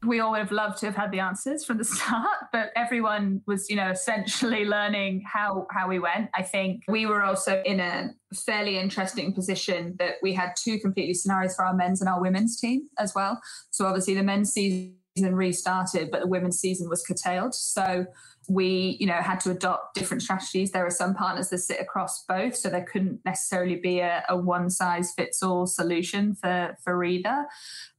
[0.06, 3.42] We all would have loved to have had the answers from the start, but everyone
[3.46, 6.30] was, you know, essentially learning how how we went.
[6.36, 11.14] I think we were also in a fairly interesting position that we had two completely
[11.14, 13.42] scenarios for our men's and our women's team as well.
[13.72, 17.56] So obviously the men's season restarted, but the women's season was curtailed.
[17.56, 18.06] So
[18.48, 22.24] we you know had to adopt different strategies there are some partners that sit across
[22.26, 27.04] both so there couldn't necessarily be a, a one size fits all solution for for
[27.04, 27.46] either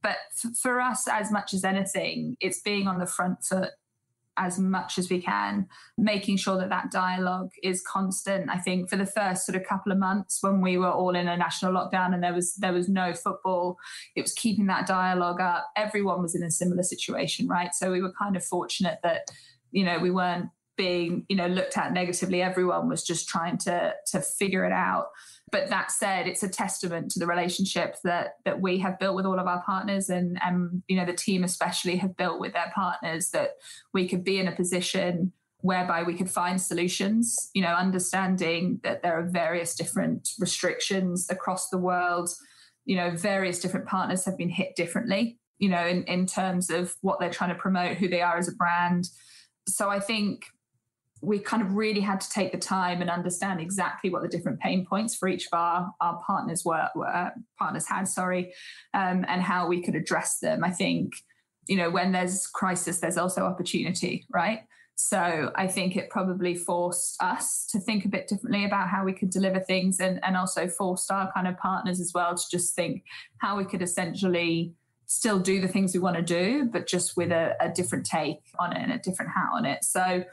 [0.01, 3.71] but f- for us as much as anything it's being on the front foot
[4.37, 8.49] as much as we can making sure that that dialogue is constant.
[8.49, 11.27] I think for the first sort of couple of months when we were all in
[11.27, 13.77] a national lockdown and there was there was no football
[14.15, 15.69] it was keeping that dialogue up.
[15.75, 17.73] Everyone was in a similar situation right?
[17.73, 19.29] So we were kind of fortunate that
[19.71, 22.41] you know we weren't being you know looked at negatively.
[22.41, 25.07] Everyone was just trying to to figure it out
[25.51, 29.25] but that said it's a testament to the relationship that that we have built with
[29.25, 32.71] all of our partners and and you know the team especially have built with their
[32.75, 33.51] partners that
[33.93, 35.31] we could be in a position
[35.61, 41.69] whereby we could find solutions you know understanding that there are various different restrictions across
[41.69, 42.29] the world.
[42.85, 46.95] You know various different partners have been hit differently you know in, in terms of
[47.01, 49.09] what they're trying to promote who they are as a brand.
[49.67, 50.45] So I think
[51.21, 54.59] we kind of really had to take the time and understand exactly what the different
[54.59, 58.53] pain points for each of our, our partners were, were partners had, sorry,
[58.93, 60.63] um, and how we could address them.
[60.63, 61.13] I think,
[61.67, 64.61] you know, when there's crisis, there's also opportunity, right?
[64.95, 69.13] So I think it probably forced us to think a bit differently about how we
[69.13, 72.75] could deliver things and, and also forced our kind of partners as well to just
[72.75, 73.03] think
[73.37, 74.73] how we could essentially
[75.05, 78.39] still do the things we want to do, but just with a, a different take
[78.59, 79.83] on it and a different hat on it.
[79.83, 80.23] So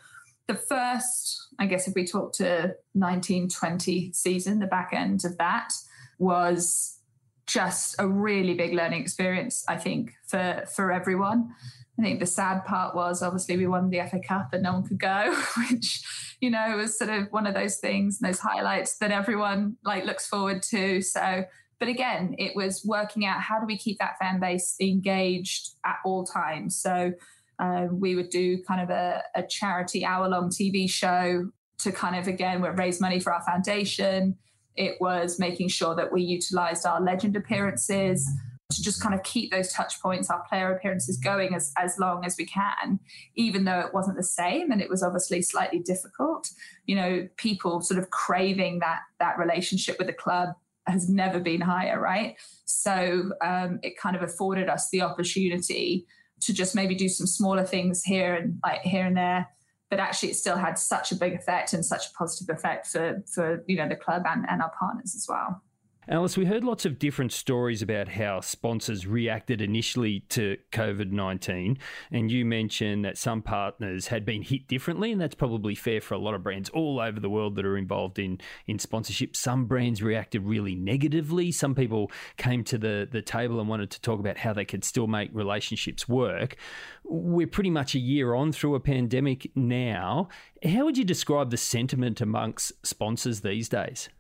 [0.47, 5.73] the first, I guess, if we talk to 1920 season, the back end of that
[6.19, 6.99] was
[7.47, 11.51] just a really big learning experience, I think, for for everyone.
[11.99, 14.87] I think the sad part was obviously we won the FA Cup and no one
[14.87, 15.33] could go,
[15.71, 16.03] which,
[16.41, 20.27] you know, was sort of one of those things, those highlights that everyone like looks
[20.27, 21.01] forward to.
[21.03, 21.45] So,
[21.79, 25.99] but again, it was working out how do we keep that fan base engaged at
[26.05, 26.77] all times.
[26.77, 27.13] So
[27.59, 32.17] uh, we would do kind of a, a charity hour long TV show to kind
[32.17, 34.37] of again raise money for our foundation.
[34.77, 38.29] It was making sure that we utilized our legend appearances
[38.73, 42.25] to just kind of keep those touch points, our player appearances going as, as long
[42.25, 42.99] as we can,
[43.37, 46.51] even though it wasn't the same and it was obviously slightly difficult.
[46.87, 50.51] You know, people sort of craving that that relationship with the club
[50.87, 52.37] has never been higher, right?
[52.65, 56.07] So um, it kind of afforded us the opportunity
[56.45, 59.49] to just maybe do some smaller things here and like here and there.
[59.91, 63.23] But actually it still had such a big effect and such a positive effect for
[63.33, 65.63] for you know the club and, and our partners as well
[66.07, 71.79] Alice, we heard lots of different stories about how sponsors reacted initially to COVID 19.
[72.13, 75.13] And you mentioned that some partners had been hit differently.
[75.13, 77.79] And that's probably fair for a lot of brands all over the world that are
[77.79, 79.35] involved in, in sponsorship.
[79.35, 81.51] Some brands reacted really negatively.
[81.51, 84.85] Some people came to the, the table and wanted to talk about how they could
[84.85, 86.57] still make relationships work.
[87.03, 90.29] We're pretty much a year on through a pandemic now.
[90.63, 94.11] How would you describe the sentiment amongst sponsors these days?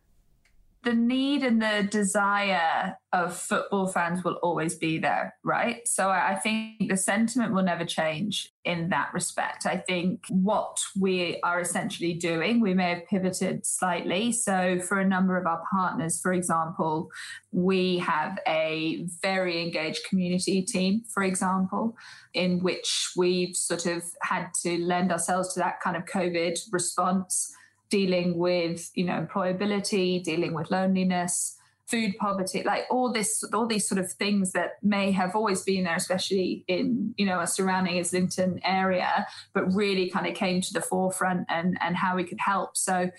[0.85, 5.87] The need and the desire of football fans will always be there, right?
[5.87, 9.67] So I think the sentiment will never change in that respect.
[9.67, 14.33] I think what we are essentially doing, we may have pivoted slightly.
[14.33, 17.11] So for a number of our partners, for example,
[17.53, 21.97] we have a very engaged community team, for example,
[22.33, 27.53] in which we've sort of had to lend ourselves to that kind of COVID response
[27.95, 33.87] dealing with you know employability dealing with loneliness food poverty like all this all these
[33.89, 37.97] sort of things that may have always been there especially in you know a surrounding
[37.97, 42.41] islington area but really kind of came to the forefront and and how we could
[42.41, 42.77] help.
[42.77, 43.11] So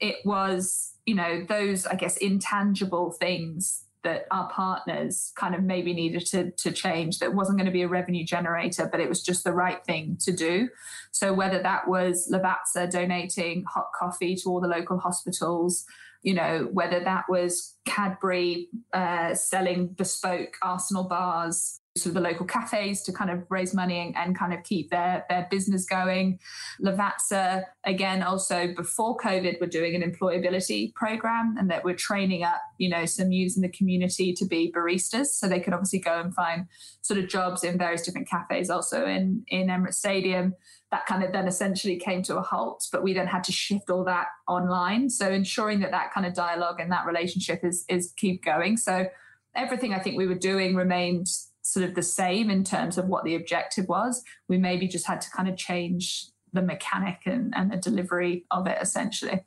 [0.00, 5.92] it was you know those i guess intangible things that our partners kind of maybe
[5.92, 9.22] needed to, to change that wasn't going to be a revenue generator but it was
[9.22, 10.68] just the right thing to do.
[11.10, 15.84] So whether that was lavazza donating hot coffee to all the local hospitals
[16.22, 23.02] you know whether that was cadbury uh, selling bespoke arsenal bars of the local cafes
[23.02, 26.38] to kind of raise money and, and, kind of keep their, their business going.
[26.82, 32.62] Lavazza, again, also before COVID, we're doing an employability program and that we're training up,
[32.78, 35.26] you know, some youths in the community to be baristas.
[35.26, 36.66] So they could obviously go and find
[37.02, 40.54] sort of jobs in various different cafes, also in, in Emirates Stadium.
[40.90, 43.90] That kind of then essentially came to a halt, but we then had to shift
[43.90, 45.10] all that online.
[45.10, 48.76] So ensuring that that kind of dialogue and that relationship is is keep going.
[48.76, 49.06] So
[49.54, 51.28] everything I think we were doing remained
[51.72, 54.22] sort of the same in terms of what the objective was.
[54.46, 58.66] We maybe just had to kind of change the mechanic and, and the delivery of
[58.66, 59.40] it essentially.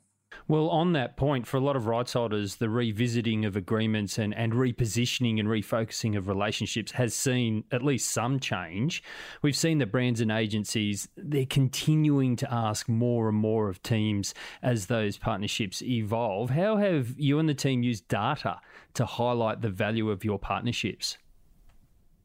[0.48, 4.34] Well, on that point, for a lot of rights holders, the revisiting of agreements and,
[4.34, 9.04] and repositioning and refocusing of relationships has seen at least some change.
[9.40, 14.34] We've seen that brands and agencies, they're continuing to ask more and more of teams
[14.62, 16.50] as those partnerships evolve.
[16.50, 18.60] How have you and the team used data
[18.94, 21.18] to highlight the value of your partnerships?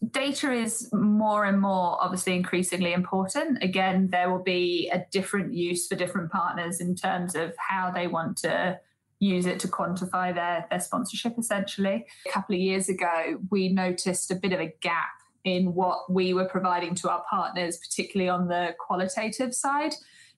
[0.10, 3.60] Data is more and more obviously increasingly important.
[3.62, 8.08] Again, there will be a different use for different partners in terms of how they
[8.08, 8.80] want to
[9.20, 12.06] use it to quantify their, their sponsorship essentially.
[12.28, 15.12] A couple of years ago, we noticed a bit of a gap
[15.44, 19.94] in what we were providing to our partners, particularly on the qualitative side.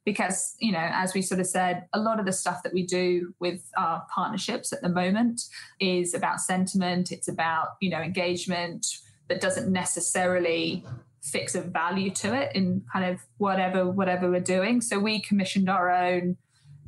[0.05, 2.85] Because, you know, as we sort of said, a lot of the stuff that we
[2.85, 5.43] do with our partnerships at the moment
[5.79, 8.85] is about sentiment, it's about, you know, engagement,
[9.29, 10.85] that doesn't necessarily
[11.21, 14.81] fix a value to it in kind of whatever whatever we're doing.
[14.81, 16.37] So we commissioned our own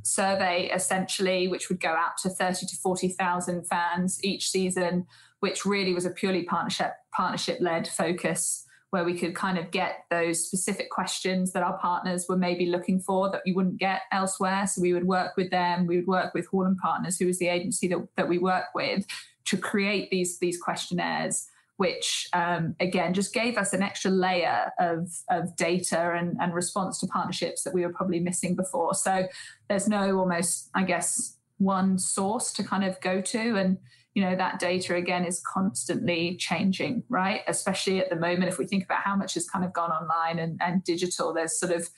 [0.03, 5.07] survey essentially, which would go out to thirty to forty thousand fans each season,
[5.39, 10.05] which really was a purely partnership partnership led focus where we could kind of get
[10.09, 14.65] those specific questions that our partners were maybe looking for that we wouldn't get elsewhere.
[14.67, 17.39] So we would work with them, we would work with Hall and Partners, who was
[17.39, 19.05] the agency that, that we work with,
[19.45, 21.47] to create these these questionnaires
[21.77, 26.99] which um, again just gave us an extra layer of, of data and, and response
[26.99, 28.93] to partnerships that we were probably missing before.
[28.93, 29.27] So
[29.67, 33.55] there's no almost, I guess, one source to kind of go to.
[33.55, 33.77] And,
[34.13, 37.41] you know, that data again is constantly changing, right?
[37.47, 40.39] Especially at the moment, if we think about how much has kind of gone online
[40.39, 41.89] and, and digital, there's sort of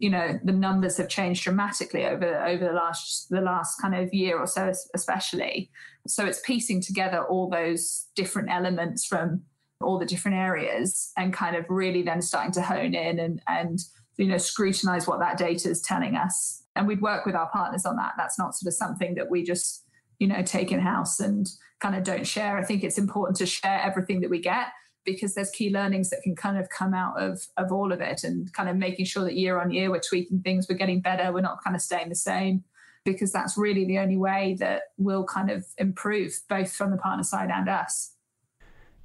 [0.00, 4.12] you know the numbers have changed dramatically over over the last the last kind of
[4.14, 5.70] year or so especially
[6.06, 9.42] so it's piecing together all those different elements from
[9.80, 13.80] all the different areas and kind of really then starting to hone in and and
[14.16, 16.62] you know scrutinize what that data is telling us.
[16.76, 18.12] And we'd work with our partners on that.
[18.16, 19.84] That's not sort of something that we just
[20.18, 21.48] you know take in house and
[21.80, 22.58] kind of don't share.
[22.58, 24.68] I think it's important to share everything that we get
[25.04, 28.22] because there's key learnings that can kind of come out of of all of it
[28.24, 31.32] and kind of making sure that year on year we're tweaking things we're getting better
[31.32, 32.62] we're not kind of staying the same
[33.04, 37.24] because that's really the only way that we'll kind of improve both from the partner
[37.24, 38.12] side and us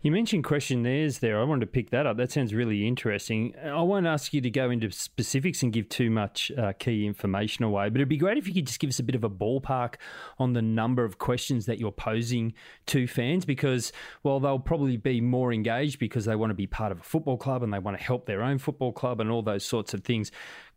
[0.06, 1.42] you mentioned questionnaires there.
[1.42, 2.18] I wanted to pick that up.
[2.18, 3.56] That sounds really interesting.
[3.60, 7.66] I won't ask you to go into specifics and give too much uh, key information
[7.66, 9.32] away, but it'd be great if you could just give us a bit of a
[9.32, 9.96] ballpark
[10.38, 12.54] on the number of questions that you're posing
[12.86, 13.92] to fans because,
[14.22, 17.38] well, they'll probably be more engaged because they want to be part of a football
[17.38, 20.04] club and they want to help their own football club and all those sorts of
[20.04, 20.32] things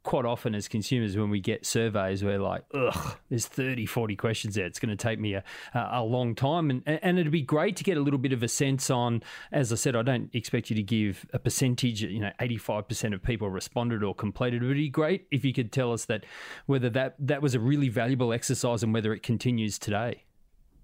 [0.09, 4.55] quite often as consumers when we get surveys we're like ugh there's 30 40 questions
[4.55, 4.65] there.
[4.65, 5.45] It's going to take me a,
[5.75, 6.71] a long time.
[6.71, 9.73] And, and it'd be great to get a little bit of a sense on as
[9.73, 13.51] i said i don't expect you to give a percentage you know 85% of people
[13.51, 14.63] responded or completed.
[14.63, 16.25] It would be great if you could tell us that
[16.67, 20.25] whether that that was a really valuable exercise and whether it continues today.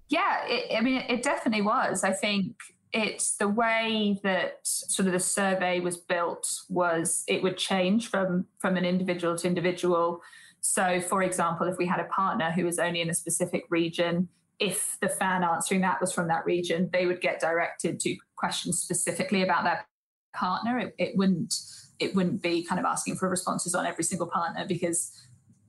[0.07, 2.03] Yeah it, i mean it definitely was.
[2.03, 2.55] I think
[2.95, 8.45] it's the way that sort of the survey was built was it would change from
[8.57, 10.21] from an individual to individual.
[10.61, 14.29] So for example if we had a partner who was only in a specific region
[14.59, 18.79] if the fan answering that was from that region they would get directed to questions
[18.79, 19.85] specifically about their
[20.33, 20.79] partner.
[20.79, 21.53] It, it wouldn't
[21.99, 25.11] it wouldn't be kind of asking for responses on every single partner because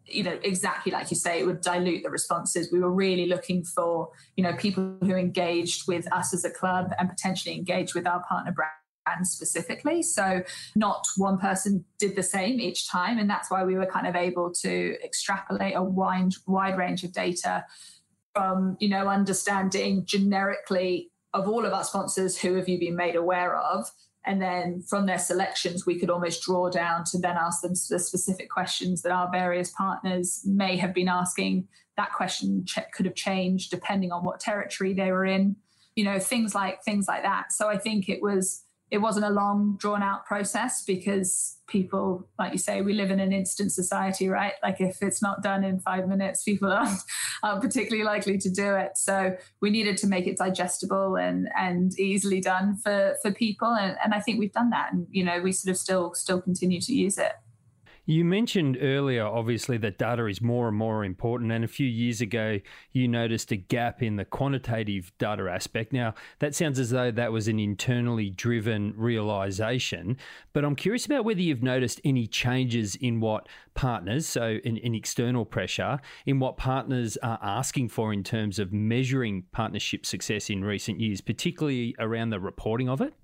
[0.07, 2.71] you know exactly like you say it would dilute the responses.
[2.73, 6.93] We were really looking for you know people who engaged with us as a club
[6.99, 8.71] and potentially engaged with our partner brand
[9.23, 10.03] specifically.
[10.03, 10.43] So
[10.75, 13.19] not one person did the same each time.
[13.19, 17.13] And that's why we were kind of able to extrapolate a wide wide range of
[17.13, 17.65] data
[18.35, 23.17] from you know understanding generically of all of our sponsors who have you been made
[23.17, 23.91] aware of
[24.27, 27.99] and then from their selections, we could almost draw down to then ask them the
[27.99, 31.69] specific questions that our various partners may have been asking.
[31.97, 35.57] That question could have changed depending on what territory they were in,
[35.95, 37.53] you know, things like things like that.
[37.53, 42.53] So I think it was it wasn't a long drawn out process because people like
[42.53, 44.53] you say we live in an instant society right?
[44.63, 47.01] Like if it's not done in five minutes people aren't,
[47.43, 48.97] aren't particularly likely to do it.
[48.97, 53.69] So we needed to make it digestible and and easily done for for people.
[53.69, 54.93] And, and i think we've done that.
[54.93, 57.33] And you know we sort of still still continue to use it
[58.07, 61.51] you mentioned earlier, obviously, that data is more and more important.
[61.51, 62.61] And a few years ago,
[62.93, 65.93] you noticed a gap in the quantitative data aspect.
[65.93, 70.19] Now, that sounds as though that was an internally driven realization.
[70.53, 74.95] But I'm curious about whether you've noticed any changes in what partners, so in, in
[74.95, 80.65] external pressure, in what partners are asking for in terms of measuring partnership success in
[80.65, 83.15] recent years, particularly around the reporting of it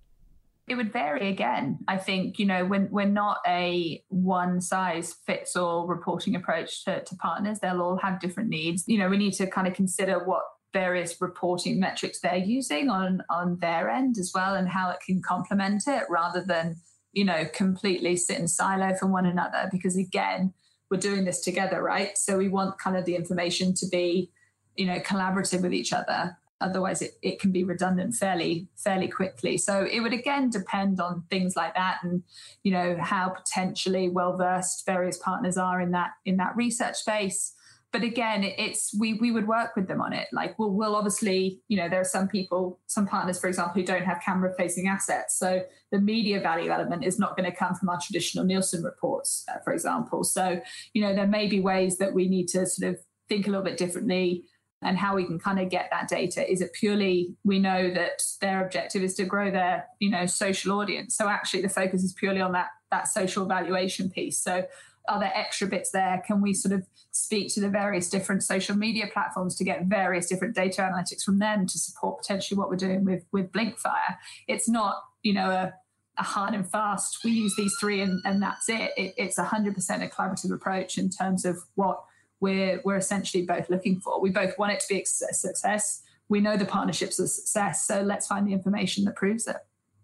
[0.68, 1.80] it would vary again.
[1.88, 7.02] I think, you know, when we're not a one size fits all reporting approach to,
[7.02, 8.84] to partners, they'll all have different needs.
[8.86, 10.42] You know, we need to kind of consider what
[10.72, 15.20] various reporting metrics they're using on on their end as well and how it can
[15.20, 16.76] complement it rather than,
[17.12, 19.68] you know, completely sit in silo from one another.
[19.70, 20.54] Because again,
[20.90, 22.16] we're doing this together, right?
[22.16, 24.30] So we want kind of the information to be,
[24.76, 29.58] you know, collaborative with each other otherwise it, it can be redundant fairly fairly quickly.
[29.58, 32.22] So it would again depend on things like that and
[32.62, 37.54] you know how potentially well versed various partners are in that in that research space.
[37.92, 40.28] But again it's we we would work with them on it.
[40.32, 43.86] Like we'll, we'll obviously you know there are some people some partners for example who
[43.86, 45.38] don't have camera facing assets.
[45.38, 49.44] So the media value element is not going to come from our traditional nielsen reports
[49.48, 50.24] uh, for example.
[50.24, 50.60] So
[50.94, 53.64] you know there may be ways that we need to sort of think a little
[53.64, 54.44] bit differently
[54.83, 56.51] and how we can kind of get that data.
[56.51, 60.78] Is it purely we know that their objective is to grow their you know social
[60.78, 61.16] audience.
[61.16, 64.39] So actually the focus is purely on that that social valuation piece.
[64.39, 64.64] So
[65.09, 66.22] are there extra bits there?
[66.26, 70.28] Can we sort of speak to the various different social media platforms to get various
[70.28, 74.16] different data analytics from them to support potentially what we're doing with with blinkfire?
[74.49, 75.72] It's not you know a,
[76.18, 78.93] a hard and fast we use these three and, and that's it.
[78.97, 82.05] it it's 100% a collaborative approach in terms of what
[82.43, 84.20] we're we're essentially both looking for.
[84.20, 86.03] We both want it to be a success.
[86.28, 89.57] We know the partnership's a success, so let's find the information that proves it.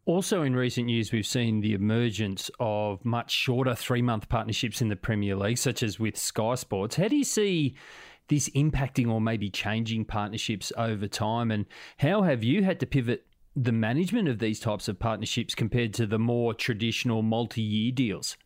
[0.06, 4.88] Also, in recent years, we've seen the emergence of much shorter three month partnerships in
[4.88, 6.96] the Premier League, such as with Sky Sports.
[6.96, 7.74] How do you see
[8.28, 11.50] this impacting or maybe changing partnerships over time?
[11.50, 11.66] And
[11.98, 13.26] how have you had to pivot
[13.56, 18.36] the management of these types of partnerships compared to the more traditional multi year deals?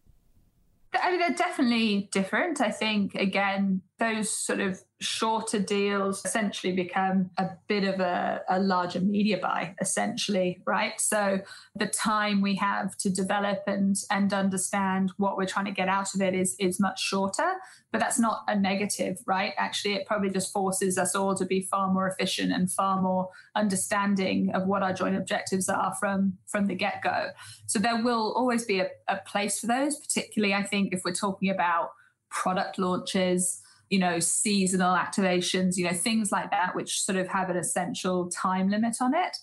[1.00, 2.60] I mean, they're definitely different.
[2.60, 8.58] I think, again, those sort of shorter deals essentially become a bit of a, a,
[8.58, 11.00] larger media buy, essentially, right?
[11.00, 11.40] So
[11.76, 16.14] the time we have to develop and and understand what we're trying to get out
[16.14, 17.52] of it is is much shorter.
[17.92, 19.52] But that's not a negative, right?
[19.56, 23.28] Actually, it probably just forces us all to be far more efficient and far more
[23.54, 27.28] understanding of what our joint objectives are from from the get go.
[27.66, 31.14] So there will always be a, a place for those, particularly I think if we're
[31.14, 31.92] talking about
[32.30, 33.62] product launches
[33.92, 38.30] you know, seasonal activations, you know, things like that, which sort of have an essential
[38.30, 39.36] time limit on it.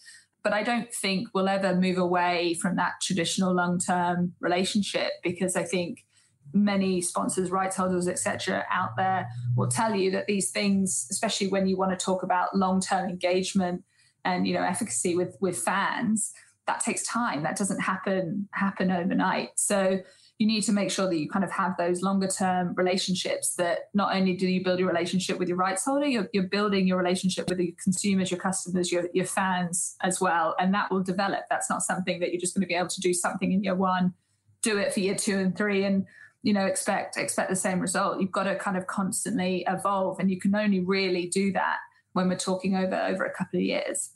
[0.44, 5.56] But I don't think we'll ever move away from that traditional long term relationship because
[5.56, 6.04] I think
[6.52, 11.68] many sponsors, rights holders, etc., out there will tell you that these things, especially when
[11.68, 13.84] you want to talk about long term engagement
[14.26, 16.34] and you know efficacy with with fans,
[16.66, 17.44] that takes time.
[17.44, 19.50] That doesn't happen happen overnight.
[19.58, 20.00] So
[20.40, 23.90] you need to make sure that you kind of have those longer term relationships that
[23.94, 26.98] not only do you build your relationship with your rights holder, you're, you're building your
[26.98, 30.56] relationship with your consumers, your customers, your, your fans as well.
[30.58, 31.42] And that will develop.
[31.50, 33.76] That's not something that you're just going to be able to do something in year
[33.76, 34.14] one,
[34.62, 36.06] do it for year two and three and
[36.42, 40.32] you know expect expect the same result you've got to kind of constantly evolve and
[40.32, 41.78] you can only really do that
[42.14, 44.12] when we're talking over over a couple of years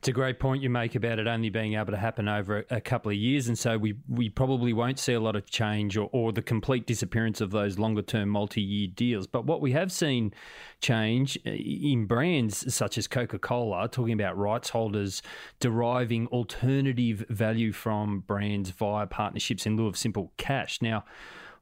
[0.00, 2.80] it's a great point you make about it only being able to happen over a,
[2.80, 6.08] couple of years, and so we we probably won't see a lot of change or,
[6.10, 9.26] or the complete disappearance of those longer term multi year deals.
[9.26, 10.32] But what we have seen
[10.80, 15.20] change uh, in brands such as Coca Cola, talking about rights holders
[15.58, 20.80] deriving alternative value from brands via partnerships in lieu of simple cash.
[20.80, 21.04] Now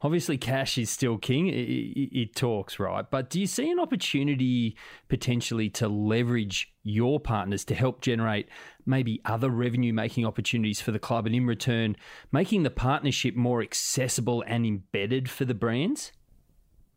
[0.03, 1.49] obviously cash is still king.
[1.49, 3.09] It, it, it, talks, right?
[3.09, 4.77] But do you see an opportunity
[5.09, 8.49] potentially to leverage your partners to help generate
[8.87, 11.97] maybe other revenue making opportunities for the club and in return
[12.33, 16.13] making the partnership more accessible and embedded for the brands?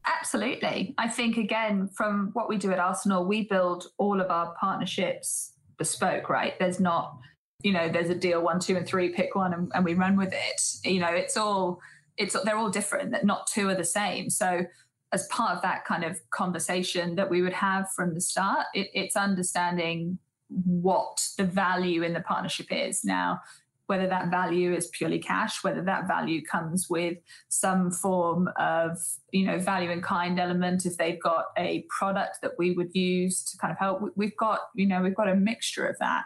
[0.06, 0.96] Absolutely.
[0.98, 5.54] I think, again, from what we do at Arsenal, we build all of our partnerships
[5.78, 6.58] bespoke, right?
[6.60, 7.18] There's not,
[7.62, 10.18] you know, there's a deal one, two, and three, pick one and, and we run
[10.18, 10.62] with it.
[10.84, 11.80] You know, it's all
[12.18, 14.30] it's they're all different that not two are the same.
[14.30, 14.66] So
[15.14, 18.90] as part of that kind of conversation that we would have from the start it,
[18.94, 23.04] it's understanding what the value in the partnership is.
[23.04, 23.42] Now
[23.88, 27.18] whether that value is purely cash whether that value comes with
[27.50, 28.98] some form of
[29.32, 33.44] you know value in kind element if they've got a product that we would use
[33.44, 36.24] to kind of help we've got you know we've got a mixture of that.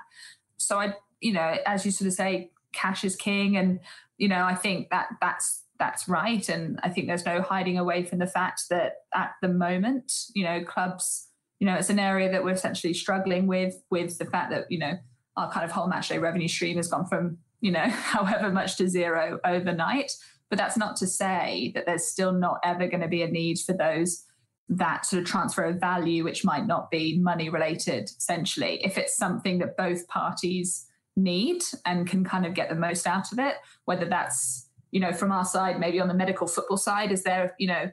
[0.57, 3.57] So i you know as you sort of say cash is king.
[3.57, 3.79] And
[4.17, 6.47] you know i think that that's that's right.
[6.49, 10.43] And I think there's no hiding away from the fact that at the moment, you
[10.43, 11.27] know, clubs,
[11.59, 14.79] you know, it's an area that we're essentially struggling with, with the fact that, you
[14.79, 14.93] know,
[15.37, 18.87] our kind of whole matchday revenue stream has gone from, you know, however much to
[18.87, 20.11] zero overnight.
[20.49, 23.59] But that's not to say that there's still not ever going to be a need
[23.59, 24.23] for those
[24.69, 28.83] that sort of transfer of value, which might not be money related, essentially.
[28.83, 33.31] If it's something that both parties need and can kind of get the most out
[33.31, 33.55] of it,
[33.85, 34.64] whether that's
[34.95, 37.91] you know, from our side, maybe on the medical football side, is there, you know,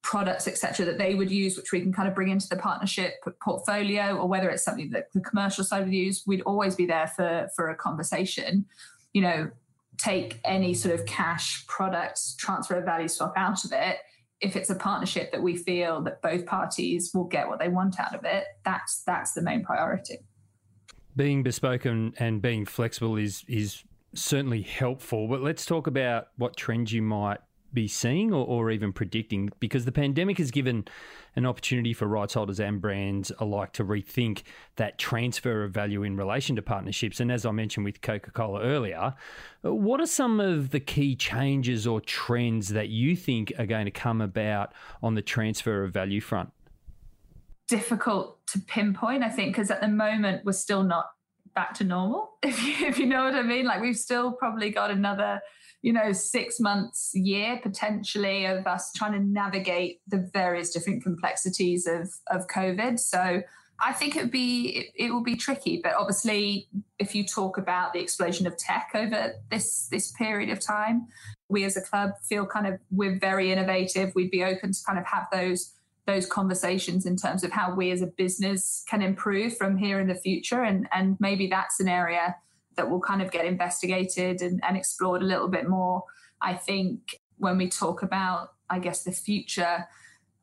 [0.00, 3.22] products, etc., that they would use, which we can kind of bring into the partnership
[3.42, 7.08] portfolio, or whether it's something that the commercial side would use, we'd always be there
[7.08, 8.64] for for a conversation.
[9.12, 9.50] You know,
[9.98, 13.98] take any sort of cash product transfer of value swap out of it.
[14.40, 18.00] If it's a partnership that we feel that both parties will get what they want
[18.00, 20.20] out of it, that's that's the main priority.
[21.14, 23.84] Being bespoke and, and being flexible is is
[24.14, 25.28] certainly helpful.
[25.28, 27.38] But let's talk about what trends you might
[27.72, 30.84] be seeing or, or, even predicting because the pandemic has given
[31.36, 34.42] an opportunity for rights holders and brands alike to rethink
[34.76, 37.20] that transfer of value in relation to partnerships.
[37.20, 39.14] And as I mentioned with Coca Cola earlier,
[39.62, 43.92] what are some of the key changes or trends that you think are going to
[43.92, 46.50] come about on the transfer of value front?
[47.68, 51.06] Difficult to pinpoint, I think, because at the moment we're still not
[51.60, 53.66] back to normal, if you, if you know what I mean.
[53.66, 55.40] Like we've still probably got another,
[55.82, 61.86] you know, six months, year potentially of us trying to navigate the various different complexities
[61.86, 62.98] of of COVID.
[62.98, 63.42] So
[63.82, 67.58] I think it would be it, it will be tricky, but obviously, if you talk
[67.58, 71.08] about the explosion of tech over this this period of time,
[71.50, 74.14] we as a club feel kind of we're very innovative.
[74.14, 75.74] We'd be open to kind of have those
[76.10, 80.08] those conversations in terms of how we as a business can improve from here in
[80.08, 80.62] the future.
[80.62, 82.36] And, and maybe that's an area
[82.76, 86.02] that will kind of get investigated and, and explored a little bit more.
[86.40, 89.86] I think when we talk about, I guess, the future,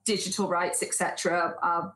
[0.06, 1.94] digital rights, etc., are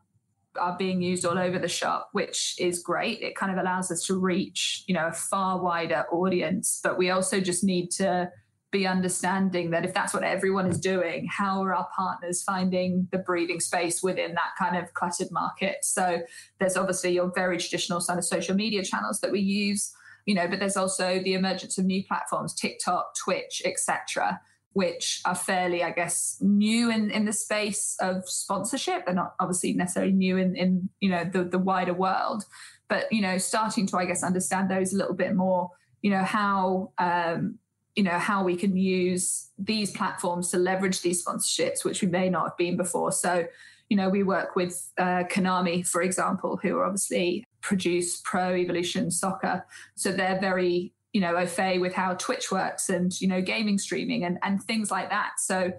[0.59, 3.21] are being used all over the shop, which is great.
[3.21, 6.81] It kind of allows us to reach, you know, a far wider audience.
[6.83, 8.29] But we also just need to
[8.71, 13.17] be understanding that if that's what everyone is doing, how are our partners finding the
[13.17, 15.77] breathing space within that kind of cluttered market?
[15.83, 16.21] So
[16.59, 19.93] there's obviously your very traditional sort of social media channels that we use,
[20.25, 24.39] you know, but there's also the emergence of new platforms, TikTok, Twitch, etc
[24.73, 29.05] which are fairly, I guess, new in, in the space of sponsorship.
[29.05, 32.45] They're not obviously necessarily new in, in you know the, the wider world,
[32.87, 35.71] but you know, starting to I guess understand those a little bit more.
[36.01, 37.59] You know how um,
[37.95, 42.29] you know how we can use these platforms to leverage these sponsorships, which we may
[42.29, 43.11] not have been before.
[43.11, 43.45] So
[43.89, 49.11] you know, we work with uh, Konami, for example, who are obviously produce Pro Evolution
[49.11, 49.65] Soccer.
[49.95, 53.77] So they're very you know, au fait with how Twitch works and, you know, gaming
[53.77, 55.33] streaming and, and things like that.
[55.39, 55.73] So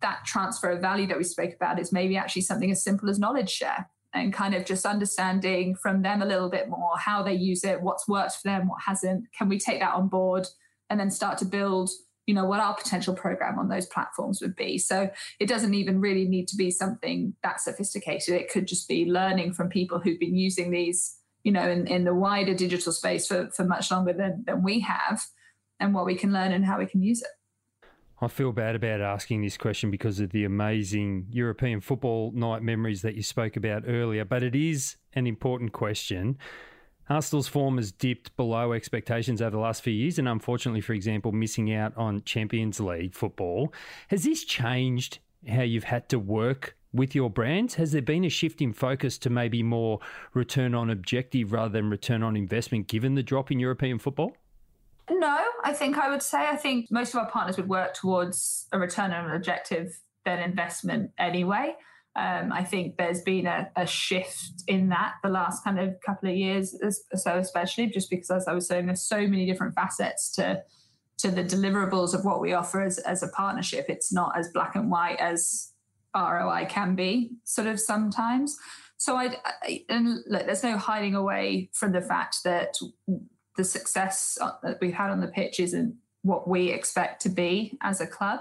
[0.00, 3.18] that transfer of value that we spoke about is maybe actually something as simple as
[3.18, 7.34] knowledge share and kind of just understanding from them a little bit more how they
[7.34, 9.24] use it, what's worked for them, what hasn't.
[9.32, 10.46] Can we take that on board
[10.90, 11.90] and then start to build,
[12.26, 14.78] you know, what our potential program on those platforms would be?
[14.78, 15.10] So
[15.40, 18.34] it doesn't even really need to be something that sophisticated.
[18.34, 21.16] It could just be learning from people who've been using these
[21.46, 24.80] you know, in, in the wider digital space for, for much longer than, than we
[24.80, 25.22] have
[25.78, 27.28] and what we can learn and how we can use it.
[28.20, 33.02] I feel bad about asking this question because of the amazing European football night memories
[33.02, 36.36] that you spoke about earlier, but it is an important question.
[37.08, 41.32] Arsenal's form has dipped below expectations over the last few years, and unfortunately, for example,
[41.32, 43.72] missing out on Champions League football.
[44.08, 47.74] Has this changed how you've had to work with your brands?
[47.74, 50.00] Has there been a shift in focus to maybe more
[50.34, 54.36] return on objective rather than return on investment given the drop in European football?
[55.08, 58.66] No, I think I would say I think most of our partners would work towards
[58.72, 61.76] a return on objective than investment anyway.
[62.16, 66.30] Um, I think there's been a, a, shift in that the last kind of couple
[66.30, 66.74] of years,
[67.14, 70.62] so especially just because, as I was saying, there's so many different facets to
[71.18, 73.86] to the deliverables of what we offer as, as a partnership.
[73.88, 75.72] It's not as black and white as
[76.14, 78.56] ROI can be sort of sometimes.
[78.98, 79.36] So I,
[79.88, 82.76] and look, there's no hiding away from the fact that
[83.56, 88.00] the success that we've had on the pitch isn't what we expect to be as
[88.00, 88.40] a club.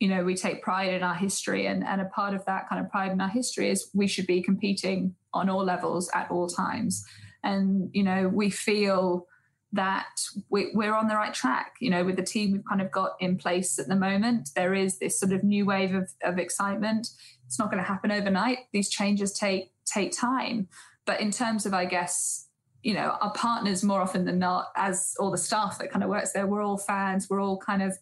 [0.00, 2.84] You know, we take pride in our history, and, and a part of that kind
[2.84, 6.48] of pride in our history is we should be competing on all levels at all
[6.48, 7.04] times.
[7.42, 9.26] And, you know, we feel
[9.72, 10.06] that
[10.50, 11.74] we, are on the right track.
[11.80, 14.74] You know, with the team we've kind of got in place at the moment, there
[14.74, 17.08] is this sort of new wave of, of excitement.
[17.46, 18.58] It's not going to happen overnight.
[18.72, 20.68] These changes take take time.
[21.06, 22.48] But in terms of, I guess,
[22.82, 26.08] you know, our partners more often than not, as all the staff that kind of
[26.08, 27.28] works there, we're all fans.
[27.28, 27.96] We're all kind of,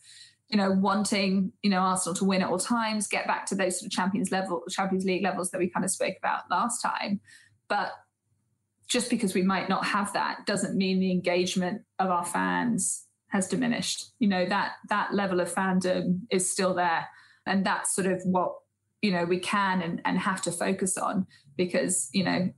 [0.53, 3.81] you know, wanting, you know, Arsenal to win at all times, get back to those
[3.81, 7.21] sort of Champions level, Champions League levels that we kind of spoke about last time.
[7.69, 7.93] But
[8.87, 13.49] just because we might not have that doesn't mean the engagement of our fans has
[13.49, 14.13] diminished.
[14.19, 17.09] You know, that that level of fandom is still there.
[17.47, 18.53] And that's sort of what,
[19.01, 21.27] you know, we can and, and have to focus on
[21.57, 22.51] because, you know,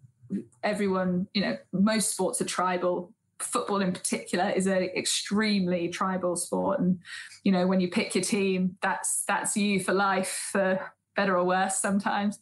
[0.64, 3.12] everyone, you know, most sports are tribal.
[3.40, 6.80] Football in particular is an extremely tribal sport.
[6.80, 7.00] And,
[7.42, 10.80] you know, when you pick your team, that's that's you for life, for
[11.16, 12.38] better or worse sometimes.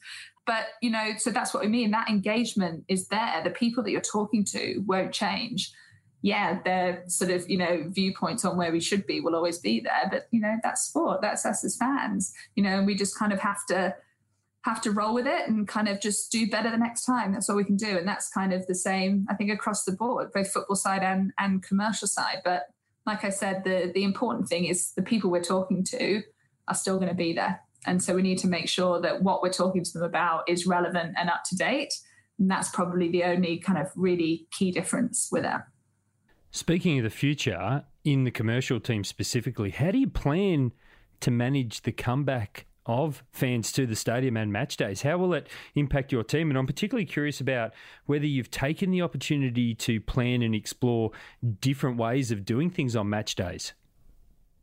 [0.46, 1.90] But you know so that's what we mean.
[1.92, 3.40] That engagement is there.
[3.44, 5.72] The people that you're talking to won't change.
[6.22, 9.80] Yeah their sort of you know viewpoints on where we should be will always be
[9.80, 10.08] there.
[10.10, 11.20] But you know that's sport.
[11.22, 12.32] That's us as fans.
[12.56, 13.94] You know and we just kind of have to
[14.64, 17.50] have to roll with it and kind of just do better the next time that's
[17.50, 20.30] all we can do and that's kind of the same i think across the board
[20.32, 22.66] both football side and and commercial side but
[23.04, 26.22] like i said the the important thing is the people we're talking to
[26.68, 29.42] are still going to be there and so we need to make sure that what
[29.42, 31.94] we're talking to them about is relevant and up to date.
[32.38, 35.60] And that's probably the only kind of really key difference with it.
[36.50, 40.72] Speaking of the future, in the commercial team specifically, how do you plan
[41.20, 45.02] to manage the comeback of fans to the stadium and match days?
[45.02, 46.50] How will it impact your team?
[46.50, 47.72] And I'm particularly curious about
[48.06, 51.10] whether you've taken the opportunity to plan and explore
[51.60, 53.72] different ways of doing things on match days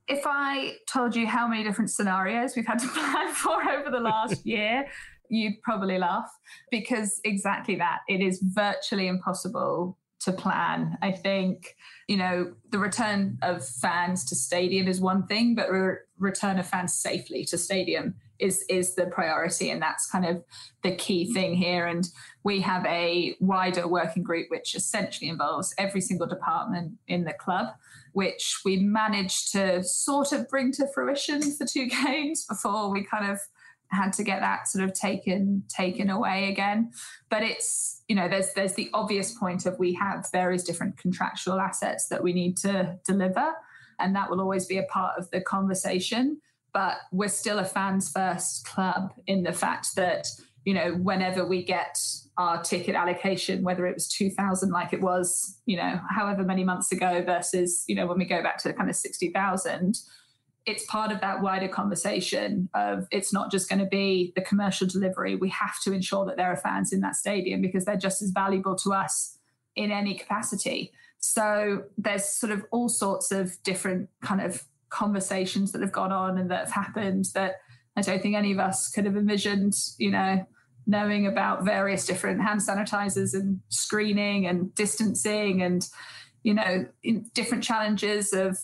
[0.10, 4.00] if I told you how many different scenarios we've had to plan for over the
[4.00, 4.88] last year,
[5.30, 6.30] you'd probably laugh
[6.72, 8.00] because exactly that.
[8.10, 10.98] It is virtually impossible to plan.
[11.02, 11.76] I think,
[12.08, 16.68] you know, the return of fans to stadium is one thing, but re- return of
[16.68, 20.44] fans safely to stadium is is the priority and that's kind of
[20.82, 22.10] the key thing here and
[22.44, 27.68] we have a wider working group which essentially involves every single department in the club
[28.14, 33.30] which we managed to sort of bring to fruition for two games before we kind
[33.30, 33.40] of
[33.92, 36.92] had to get that sort of taken taken away again
[37.30, 41.60] but it's you know there's there's the obvious point of we have various different contractual
[41.60, 43.54] assets that we need to deliver
[44.00, 46.40] and that will always be a part of the conversation.
[46.74, 50.28] But we're still a fans first club in the fact that,
[50.66, 51.98] you know, whenever we get
[52.38, 56.92] our ticket allocation, whether it was 2000 like it was, you know, however many months
[56.92, 59.98] ago versus, you know, when we go back to kind of 60,000,
[60.66, 64.88] it's part of that wider conversation of it's not just going to be the commercial
[64.88, 65.36] delivery.
[65.36, 68.32] We have to ensure that there are fans in that stadium because they're just as
[68.32, 69.38] valuable to us
[69.76, 70.92] in any capacity.
[71.20, 76.38] So there's sort of all sorts of different kind of conversations that have gone on
[76.38, 77.56] and that have happened that
[77.96, 80.46] I don't think any of us could have envisioned, you know,
[80.86, 85.88] knowing about various different hand sanitizers and screening and distancing and,
[86.44, 86.86] you know,
[87.34, 88.58] different challenges of,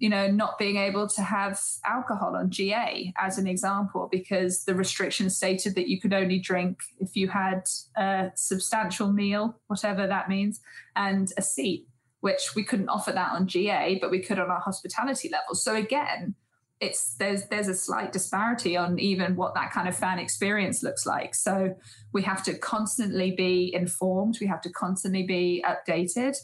[0.00, 4.74] you know, not being able to have alcohol on GA as an example, because the
[4.74, 10.28] restrictions stated that you could only drink if you had a substantial meal, whatever that
[10.28, 10.60] means,
[10.96, 11.86] and a seat
[12.20, 15.54] which we couldn't offer that on GA, but we could on our hospitality level.
[15.54, 16.34] So again,
[16.80, 21.04] it's there's there's a slight disparity on even what that kind of fan experience looks
[21.06, 21.34] like.
[21.34, 21.74] So
[22.12, 26.36] we have to constantly be informed, we have to constantly be updated,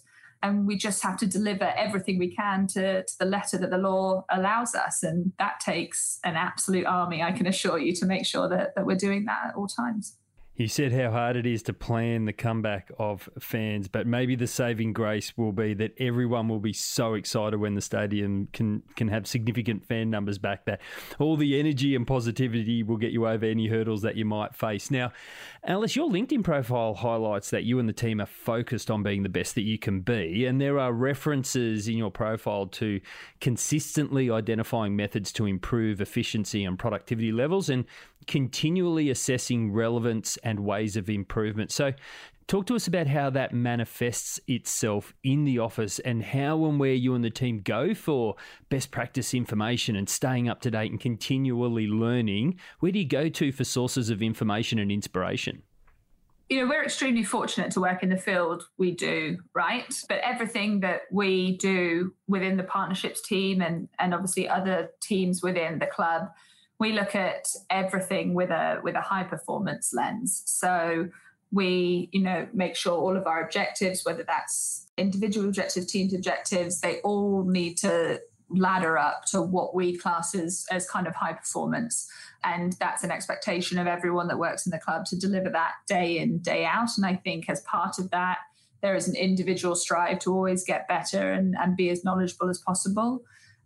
[0.43, 3.79] and we just have to deliver everything we can to, to the letter that the
[3.79, 5.03] law allows us.
[5.03, 8.87] And that takes an absolute army, I can assure you, to make sure that, that
[8.87, 10.17] we're doing that at all times.
[10.57, 14.47] You said how hard it is to plan the comeback of fans, but maybe the
[14.47, 19.09] saving grace will be that everyone will be so excited when the stadium can can
[19.09, 20.81] have significant fan numbers back that
[21.19, 24.91] all the energy and positivity will get you over any hurdles that you might face.
[24.91, 25.13] Now,
[25.63, 29.29] Alice, your LinkedIn profile highlights that you and the team are focused on being the
[29.29, 32.99] best that you can be, and there are references in your profile to
[33.43, 37.85] consistently identifying methods to improve efficiency and productivity levels and
[38.27, 41.73] continually assessing relevance and ways of improvement.
[41.73, 41.93] So,
[42.47, 46.95] talk to us about how that manifests itself in the office and how and where
[46.95, 48.37] you and the team go for
[48.71, 52.61] best practice information and staying up to date and continually learning.
[52.79, 55.63] Where do you go to for sources of information and inspiration?
[56.49, 59.93] you know, we're extremely fortunate to work in the field we do, right?
[60.09, 65.81] But everything that we do within the partnerships team and, and obviously other teams within
[65.81, 66.29] the club
[66.79, 70.43] we look at everything with a with a high performance lens.
[70.47, 71.09] So
[71.53, 76.81] we, you know, make sure all of our objectives, whether that's individual objectives, teams objectives,
[76.81, 81.33] they all need to ladder up to what we class as, as kind of high
[81.33, 82.09] performance.
[82.45, 86.19] And that's an expectation of everyone that works in the club to deliver that day
[86.19, 86.91] in, day out.
[86.97, 88.39] And I think as part of that,
[88.83, 92.59] there is an individual strive to always get better and, and be as knowledgeable as
[92.59, 93.23] possible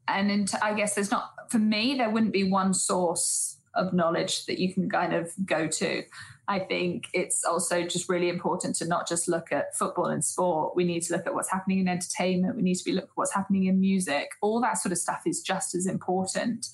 [0.09, 4.46] and into, I guess there's not for me there wouldn't be one source of knowledge
[4.46, 6.03] that you can kind of go to.
[6.48, 10.74] I think it's also just really important to not just look at football and sport.
[10.74, 12.57] We need to look at what's happening in entertainment.
[12.57, 14.30] We need to be look at what's happening in music.
[14.42, 16.66] All that sort of stuff is just as important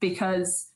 [0.00, 0.68] because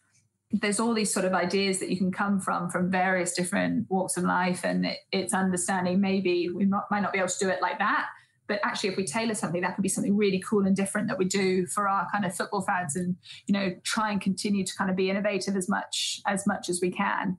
[0.53, 4.17] there's all these sort of ideas that you can come from from various different walks
[4.17, 7.61] of life, and it, it's understanding maybe we might not be able to do it
[7.61, 8.07] like that,
[8.47, 11.19] but actually if we tailor something that could be something really cool and different that
[11.19, 13.17] we do for our kind of football fans and
[13.47, 16.81] you know try and continue to kind of be innovative as much as much as
[16.81, 17.37] we can.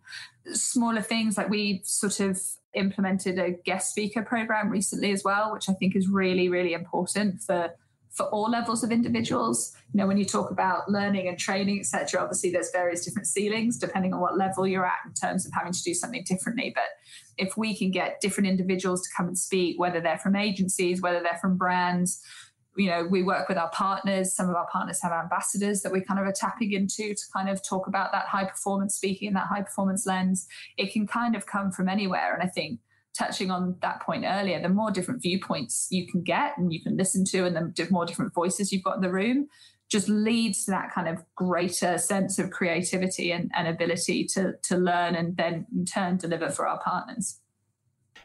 [0.53, 2.41] Smaller things like we sort of
[2.73, 7.41] implemented a guest speaker program recently as well which i think is really really important
[7.41, 7.71] for
[8.17, 9.73] for all levels of individuals.
[9.93, 13.77] You know, when you talk about learning and training, etc., obviously there's various different ceilings
[13.77, 16.71] depending on what level you're at in terms of having to do something differently.
[16.73, 16.89] But
[17.37, 21.21] if we can get different individuals to come and speak, whether they're from agencies, whether
[21.21, 22.19] they're from brands,
[22.75, 24.35] you know, we work with our partners.
[24.35, 27.49] Some of our partners have ambassadors that we kind of are tapping into to kind
[27.49, 30.47] of talk about that high performance speaking and that high performance lens.
[30.77, 32.33] It can kind of come from anywhere.
[32.33, 32.79] And I think
[33.17, 36.97] touching on that point earlier, the more different viewpoints you can get and you can
[36.97, 39.47] listen to, and the more different voices you've got in the room,
[39.89, 44.77] just leads to that kind of greater sense of creativity and, and ability to, to
[44.77, 47.39] learn and then in turn deliver for our partners.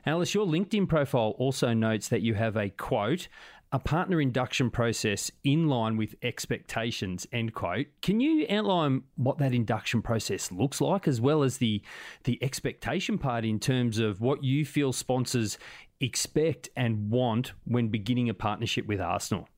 [0.05, 3.29] Alice, your LinkedIn profile also notes that you have a quote,
[3.73, 7.87] a partner induction process in line with expectations end quote.
[8.03, 11.83] Can you outline what that induction process looks like as well as the
[12.25, 15.57] the expectation part in terms of what you feel sponsors
[16.01, 19.49] expect and want when beginning a partnership with arsenal?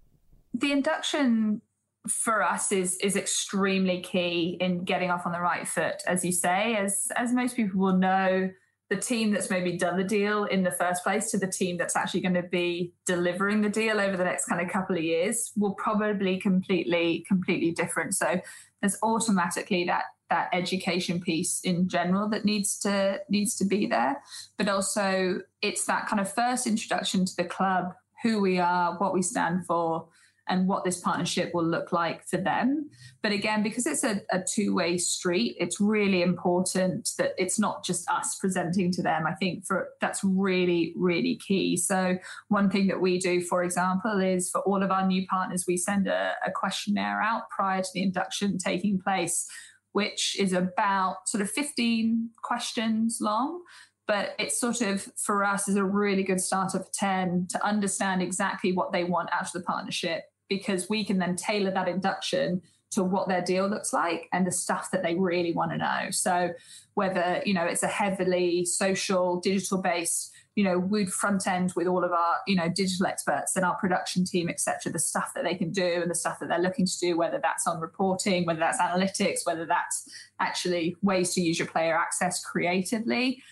[0.55, 1.61] The induction
[2.09, 6.31] for us is is extremely key in getting off on the right foot as you
[6.31, 6.77] say.
[6.77, 8.51] As as most people will know
[8.91, 11.97] the team that's maybe done the deal in the first place to the team that's
[11.97, 15.53] actually going to be delivering the deal over the next kind of couple of years
[15.57, 18.14] will probably completely completely different.
[18.14, 18.41] So
[18.80, 24.22] there's automatically that that education piece in general that needs to needs to be there.
[24.59, 29.14] But also it's that kind of first introduction to the club who we are what
[29.14, 30.09] we stand for
[30.49, 32.90] and what this partnership will look like for them.
[33.22, 37.84] But again, because it's a, a two way street, it's really important that it's not
[37.84, 39.26] just us presenting to them.
[39.26, 41.76] I think for that's really, really key.
[41.76, 42.18] So,
[42.49, 45.76] one thing that we do, for example, is for all of our new partners, we
[45.76, 49.47] send a, a questionnaire out prior to the induction taking place,
[49.92, 53.62] which is about sort of 15 questions long
[54.07, 58.20] but it's sort of for us is a really good starter for 10 to understand
[58.20, 62.62] exactly what they want out of the partnership because we can then tailor that induction
[62.95, 66.11] to what their deal looks like and the stuff that they really want to know.
[66.11, 66.53] So
[66.95, 71.88] whether, you know, it's a heavily social, digital based, you know, we'd front end with
[71.88, 75.42] all of our, you know, digital experts and our production team, etc., the stuff that
[75.42, 78.47] they can do and the stuff that they're looking to do, whether that's on reporting,
[78.47, 83.42] whether that's analytics, whether that's actually ways to use your player access creatively.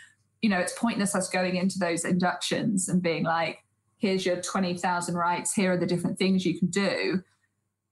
[0.40, 3.58] You know, it's pointless us going into those inductions and being like,
[4.02, 7.22] here's your 20,000 rights, here are the different things you can do.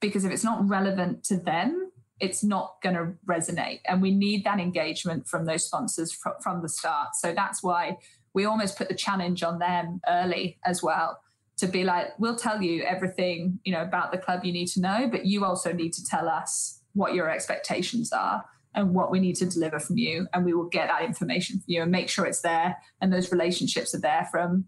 [0.00, 3.78] Because if it's not relevant to them, it's not going to resonate.
[3.86, 7.10] And we need that engagement from those sponsors fr- from the start.
[7.14, 7.96] So that's why
[8.34, 11.20] we almost put the challenge on them early as well
[11.58, 14.80] to be like, we'll tell you everything, you know, about the club you need to
[14.80, 18.44] know, but you also need to tell us what your expectations are
[18.74, 20.26] and what we need to deliver from you.
[20.32, 23.30] And we will get that information from you and make sure it's there and those
[23.30, 24.64] relationships are there from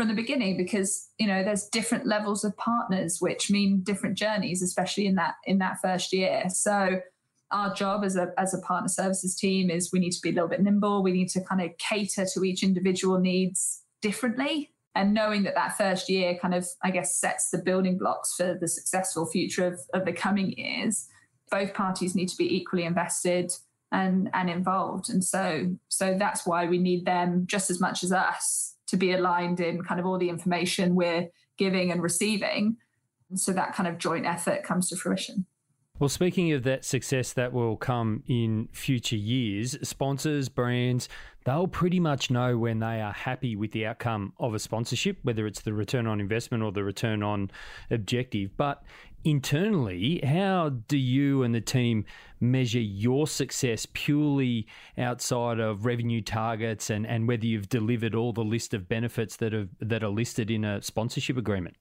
[0.00, 4.62] from the beginning because you know there's different levels of partners which mean different journeys
[4.62, 6.44] especially in that in that first year.
[6.48, 7.02] So
[7.50, 10.32] our job as a as a partner services team is we need to be a
[10.32, 11.02] little bit nimble.
[11.02, 14.70] We need to kind of cater to each individual needs differently.
[14.94, 18.56] And knowing that that first year kind of i guess sets the building blocks for
[18.58, 21.08] the successful future of, of the coming years
[21.50, 23.52] both parties need to be equally invested
[23.92, 25.10] and and involved.
[25.10, 29.12] And so so that's why we need them just as much as us to be
[29.12, 32.76] aligned in kind of all the information we're giving and receiving.
[33.34, 35.46] So that kind of joint effort comes to fruition.
[36.00, 41.10] Well, speaking of that success that will come in future years, sponsors, brands,
[41.44, 45.46] they'll pretty much know when they are happy with the outcome of a sponsorship, whether
[45.46, 47.50] it's the return on investment or the return on
[47.90, 48.56] objective.
[48.56, 48.82] But
[49.24, 52.04] internally, how do you and the team
[52.40, 54.66] measure your success purely
[54.96, 59.52] outside of revenue targets and, and whether you've delivered all the list of benefits that
[59.52, 61.76] are that are listed in a sponsorship agreement?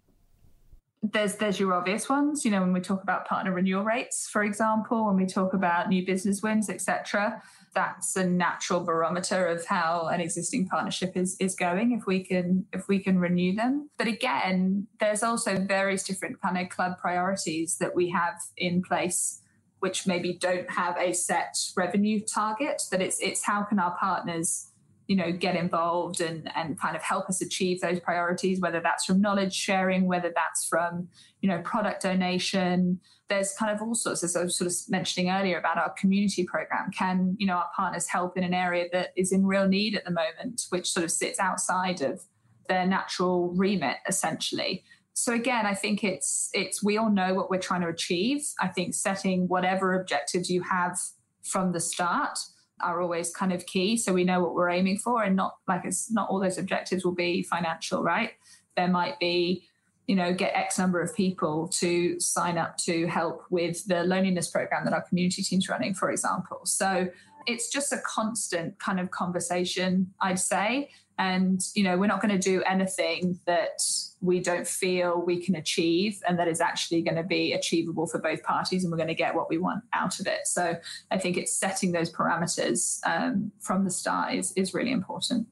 [1.01, 4.43] There's there's your obvious ones, you know, when we talk about partner renewal rates, for
[4.43, 7.41] example, when we talk about new business wins, etc
[7.73, 12.65] that's a natural barometer of how an existing partnership is is going if we can
[12.73, 13.89] if we can renew them.
[13.97, 19.41] But again there's also various different kind of club priorities that we have in place
[19.79, 24.71] which maybe don't have a set revenue target that it's it's how can our partners
[25.07, 29.05] you know get involved and and kind of help us achieve those priorities whether that's
[29.05, 31.07] from knowledge sharing whether that's from
[31.41, 32.99] you know product donation
[33.29, 36.43] there's kind of all sorts as i was sort of mentioning earlier about our community
[36.43, 39.95] program can you know our partners help in an area that is in real need
[39.95, 42.21] at the moment which sort of sits outside of
[42.67, 47.57] their natural remit essentially so again i think it's it's we all know what we're
[47.59, 50.97] trying to achieve i think setting whatever objectives you have
[51.43, 52.37] from the start
[52.81, 53.97] are always kind of key.
[53.97, 57.03] So we know what we're aiming for, and not like it's not all those objectives
[57.03, 58.31] will be financial, right?
[58.75, 59.67] There might be,
[60.09, 64.49] you know, get X number of people to sign up to help with the loneliness
[64.49, 66.61] program that our community team's running, for example.
[66.63, 67.07] So
[67.45, 70.89] it's just a constant kind of conversation, I'd say.
[71.19, 73.83] And, you know, we're not going to do anything that
[74.19, 78.17] we don't feel we can achieve and that is actually going to be achievable for
[78.17, 80.47] both parties and we're going to get what we want out of it.
[80.47, 80.75] So
[81.11, 85.45] I think it's setting those parameters um, from the start is, is really important.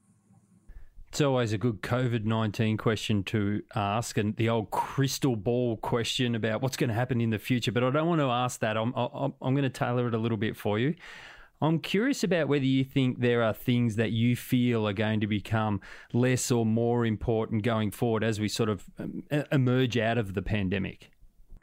[1.10, 6.34] It's always a good COVID 19 question to ask, and the old crystal ball question
[6.34, 7.72] about what's going to happen in the future.
[7.72, 8.76] But I don't want to ask that.
[8.76, 10.94] I'm, I'm, I'm going to tailor it a little bit for you.
[11.60, 15.26] I'm curious about whether you think there are things that you feel are going to
[15.26, 15.80] become
[16.12, 20.42] less or more important going forward as we sort of um, emerge out of the
[20.42, 21.10] pandemic.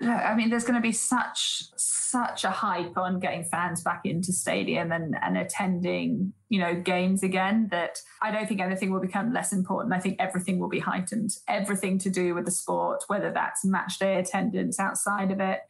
[0.01, 4.31] I mean, there's going to be such such a hype on getting fans back into
[4.31, 9.33] stadium and, and attending, you know, games again that I don't think anything will become
[9.33, 9.93] less important.
[9.93, 11.31] I think everything will be heightened.
[11.47, 15.61] Everything to do with the sport, whether that's match day attendance outside of it,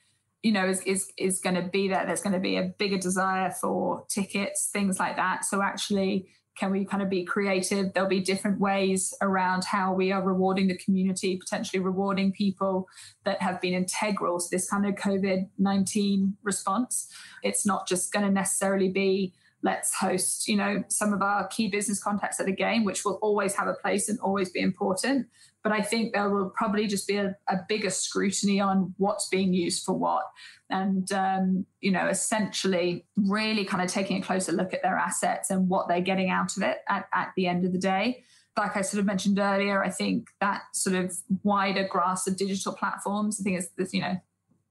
[0.45, 2.99] you know is is is going to be there there's going to be a bigger
[2.99, 8.09] desire for tickets things like that so actually can we kind of be creative there'll
[8.09, 12.87] be different ways around how we are rewarding the community potentially rewarding people
[13.23, 17.07] that have been integral to this kind of covid-19 response
[17.43, 19.33] it's not just going to necessarily be
[19.65, 23.17] let's host, you know, some of our key business contacts at the game, which will
[23.21, 25.27] always have a place and always be important.
[25.65, 29.51] But I think there will probably just be a, a bigger scrutiny on what's being
[29.53, 30.23] used for what.
[30.69, 35.49] And, um, you know, essentially really kind of taking a closer look at their assets
[35.49, 38.23] and what they're getting out of it at, at the end of the day
[38.57, 41.13] like I sort of mentioned earlier, I think that sort of
[41.43, 44.15] wider grasp of digital platforms, I think it's, you know,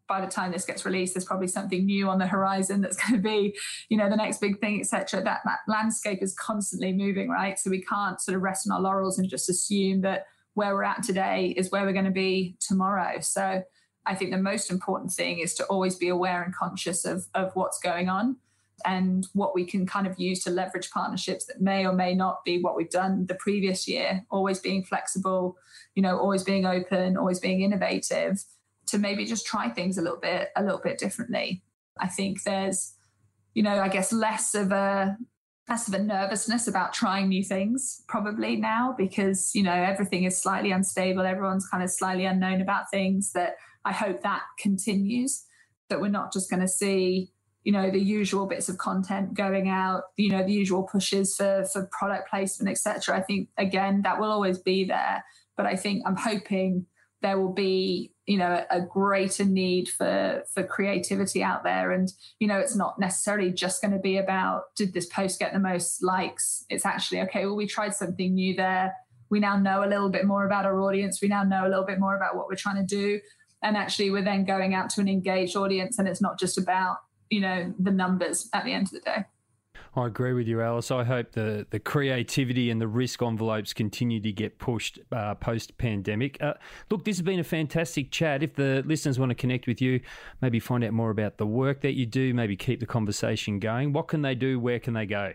[0.09, 3.21] by the time this gets released, there's probably something new on the horizon that's going
[3.21, 3.57] to be,
[3.89, 5.23] you know, the next big thing, etc.
[5.23, 7.59] That that landscape is constantly moving, right?
[7.59, 10.85] So we can't sort of rest on our laurels and just assume that where we're
[10.85, 13.21] at today is where we're going to be tomorrow.
[13.21, 13.63] So
[14.07, 17.51] I think the most important thing is to always be aware and conscious of of
[17.55, 18.37] what's going on
[18.85, 22.45] and what we can kind of use to leverage partnerships that may or may not
[22.45, 25.57] be what we've done the previous year always being flexible
[25.95, 28.45] you know always being open always being innovative
[28.87, 31.63] to maybe just try things a little bit a little bit differently
[32.01, 32.95] i think there's
[33.55, 35.17] you know i guess less of a
[35.69, 40.71] of a nervousness about trying new things probably now because you know everything is slightly
[40.71, 41.23] unstable.
[41.23, 45.45] Everyone's kind of slightly unknown about things that i hope that continues
[45.89, 47.31] that we're not just going to see
[47.63, 51.65] you know the usual bits of content going out you know the usual pushes for
[51.73, 55.25] for product placement etc i think again that will always be there
[55.57, 56.87] but i think i'm hoping
[57.23, 61.91] there will be you know a greater need for for creativity out there.
[61.91, 65.53] And you know it's not necessarily just going to be about did this post get
[65.53, 66.65] the most likes?
[66.69, 68.95] It's actually okay well we tried something new there.
[69.31, 71.21] We now know a little bit more about our audience.
[71.21, 73.21] We now know a little bit more about what we're trying to do.
[73.63, 76.99] And actually we're then going out to an engaged audience and it's not just about
[77.31, 79.25] you know the numbers at the end of the day.
[79.97, 80.91] I agree with you, Alice.
[80.91, 85.79] I hope the, the creativity and the risk envelopes continue to get pushed uh, post
[85.79, 86.37] pandemic.
[86.43, 86.55] Uh,
[86.91, 88.43] look, this has been a fantastic chat.
[88.43, 90.01] If the listeners want to connect with you,
[90.41, 93.93] maybe find out more about the work that you do, maybe keep the conversation going,
[93.93, 94.59] what can they do?
[94.59, 95.33] Where can they go?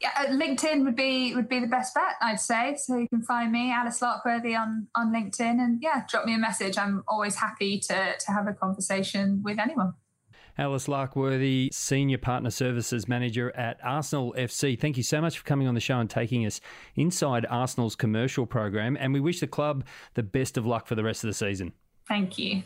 [0.00, 2.76] Yeah, uh, LinkedIn would be would be the best bet, I'd say.
[2.76, 6.38] So you can find me, Alice Larkworthy, on on LinkedIn, and yeah, drop me a
[6.38, 6.76] message.
[6.76, 9.94] I'm always happy to to have a conversation with anyone.
[10.58, 14.78] Alice Larkworthy, Senior Partner Services Manager at Arsenal FC.
[14.78, 16.60] Thank you so much for coming on the show and taking us
[16.94, 18.96] inside Arsenal's commercial program.
[18.98, 19.84] And we wish the club
[20.14, 21.72] the best of luck for the rest of the season.
[22.06, 22.62] Thank you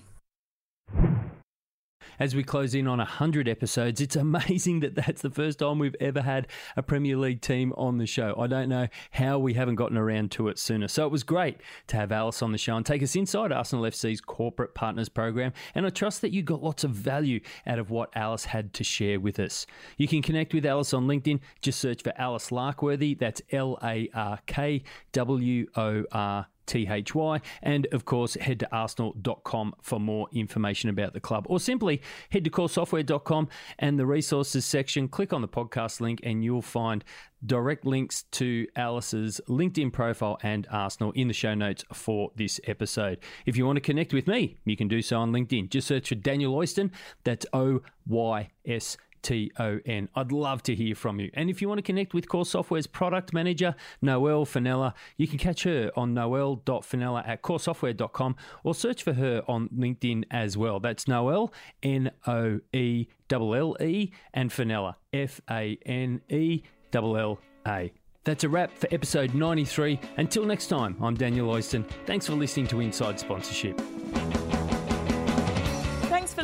[2.19, 4.01] as we close in on 100 episodes.
[4.01, 7.99] It's amazing that that's the first time we've ever had a Premier League team on
[7.99, 8.35] the show.
[8.39, 10.89] I don't know how we haven't gotten around to it sooner.
[10.89, 11.59] So it was great
[11.89, 15.53] to have Alice on the show and take us inside Arsenal FC's corporate partners program.
[15.75, 18.85] And I trust that you got lots of value out of what Alice had to
[18.85, 19.67] share with us.
[19.97, 21.41] You can connect with Alice on LinkedIn.
[21.61, 23.19] Just search for Alice Larkworthy.
[23.19, 27.41] That's L A R K W O R THY.
[27.63, 31.47] And of course, head to arsenal.com for more information about the club.
[31.49, 33.49] Or simply head to koresoftware.com
[33.79, 37.05] and the resources section, click on the podcast link, and you'll find
[37.45, 43.19] direct links to Alice's LinkedIn profile and Arsenal in the show notes for this episode.
[43.45, 45.71] If you want to connect with me, you can do so on LinkedIn.
[45.71, 46.91] Just search for Daniel Oyston.
[47.25, 50.09] That's O Y S T O N.
[50.15, 51.31] I'd love to hear from you.
[51.35, 55.39] And if you want to connect with KORE Software's product manager, Noelle Fanella, you can
[55.39, 60.81] catch her on noelle.fanella at koresoftware.com or search for her on LinkedIn as well.
[60.81, 61.53] That's Noelle,
[61.83, 66.63] N O E L L E, and Fanella, F A N E
[66.93, 67.93] L L A.
[68.25, 70.01] That's a wrap for episode 93.
[70.17, 71.89] Until next time, I'm Daniel Oyston.
[72.07, 73.81] Thanks for listening to Inside Sponsorship.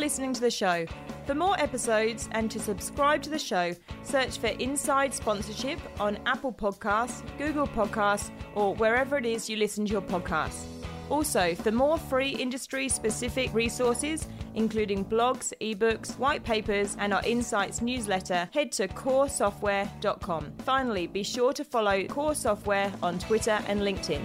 [0.02, 0.84] Listening to the show.
[1.26, 3.72] For more episodes and to subscribe to the show,
[4.02, 9.86] search for Inside Sponsorship on Apple Podcasts, Google Podcasts, or wherever it is you listen
[9.86, 10.64] to your podcasts.
[11.08, 14.26] Also, for more free industry specific resources,
[14.56, 20.52] including blogs, ebooks, white papers, and our Insights newsletter, head to koresoftware.com.
[20.64, 24.20] Finally, be sure to follow KORE Software on Twitter and LinkedIn.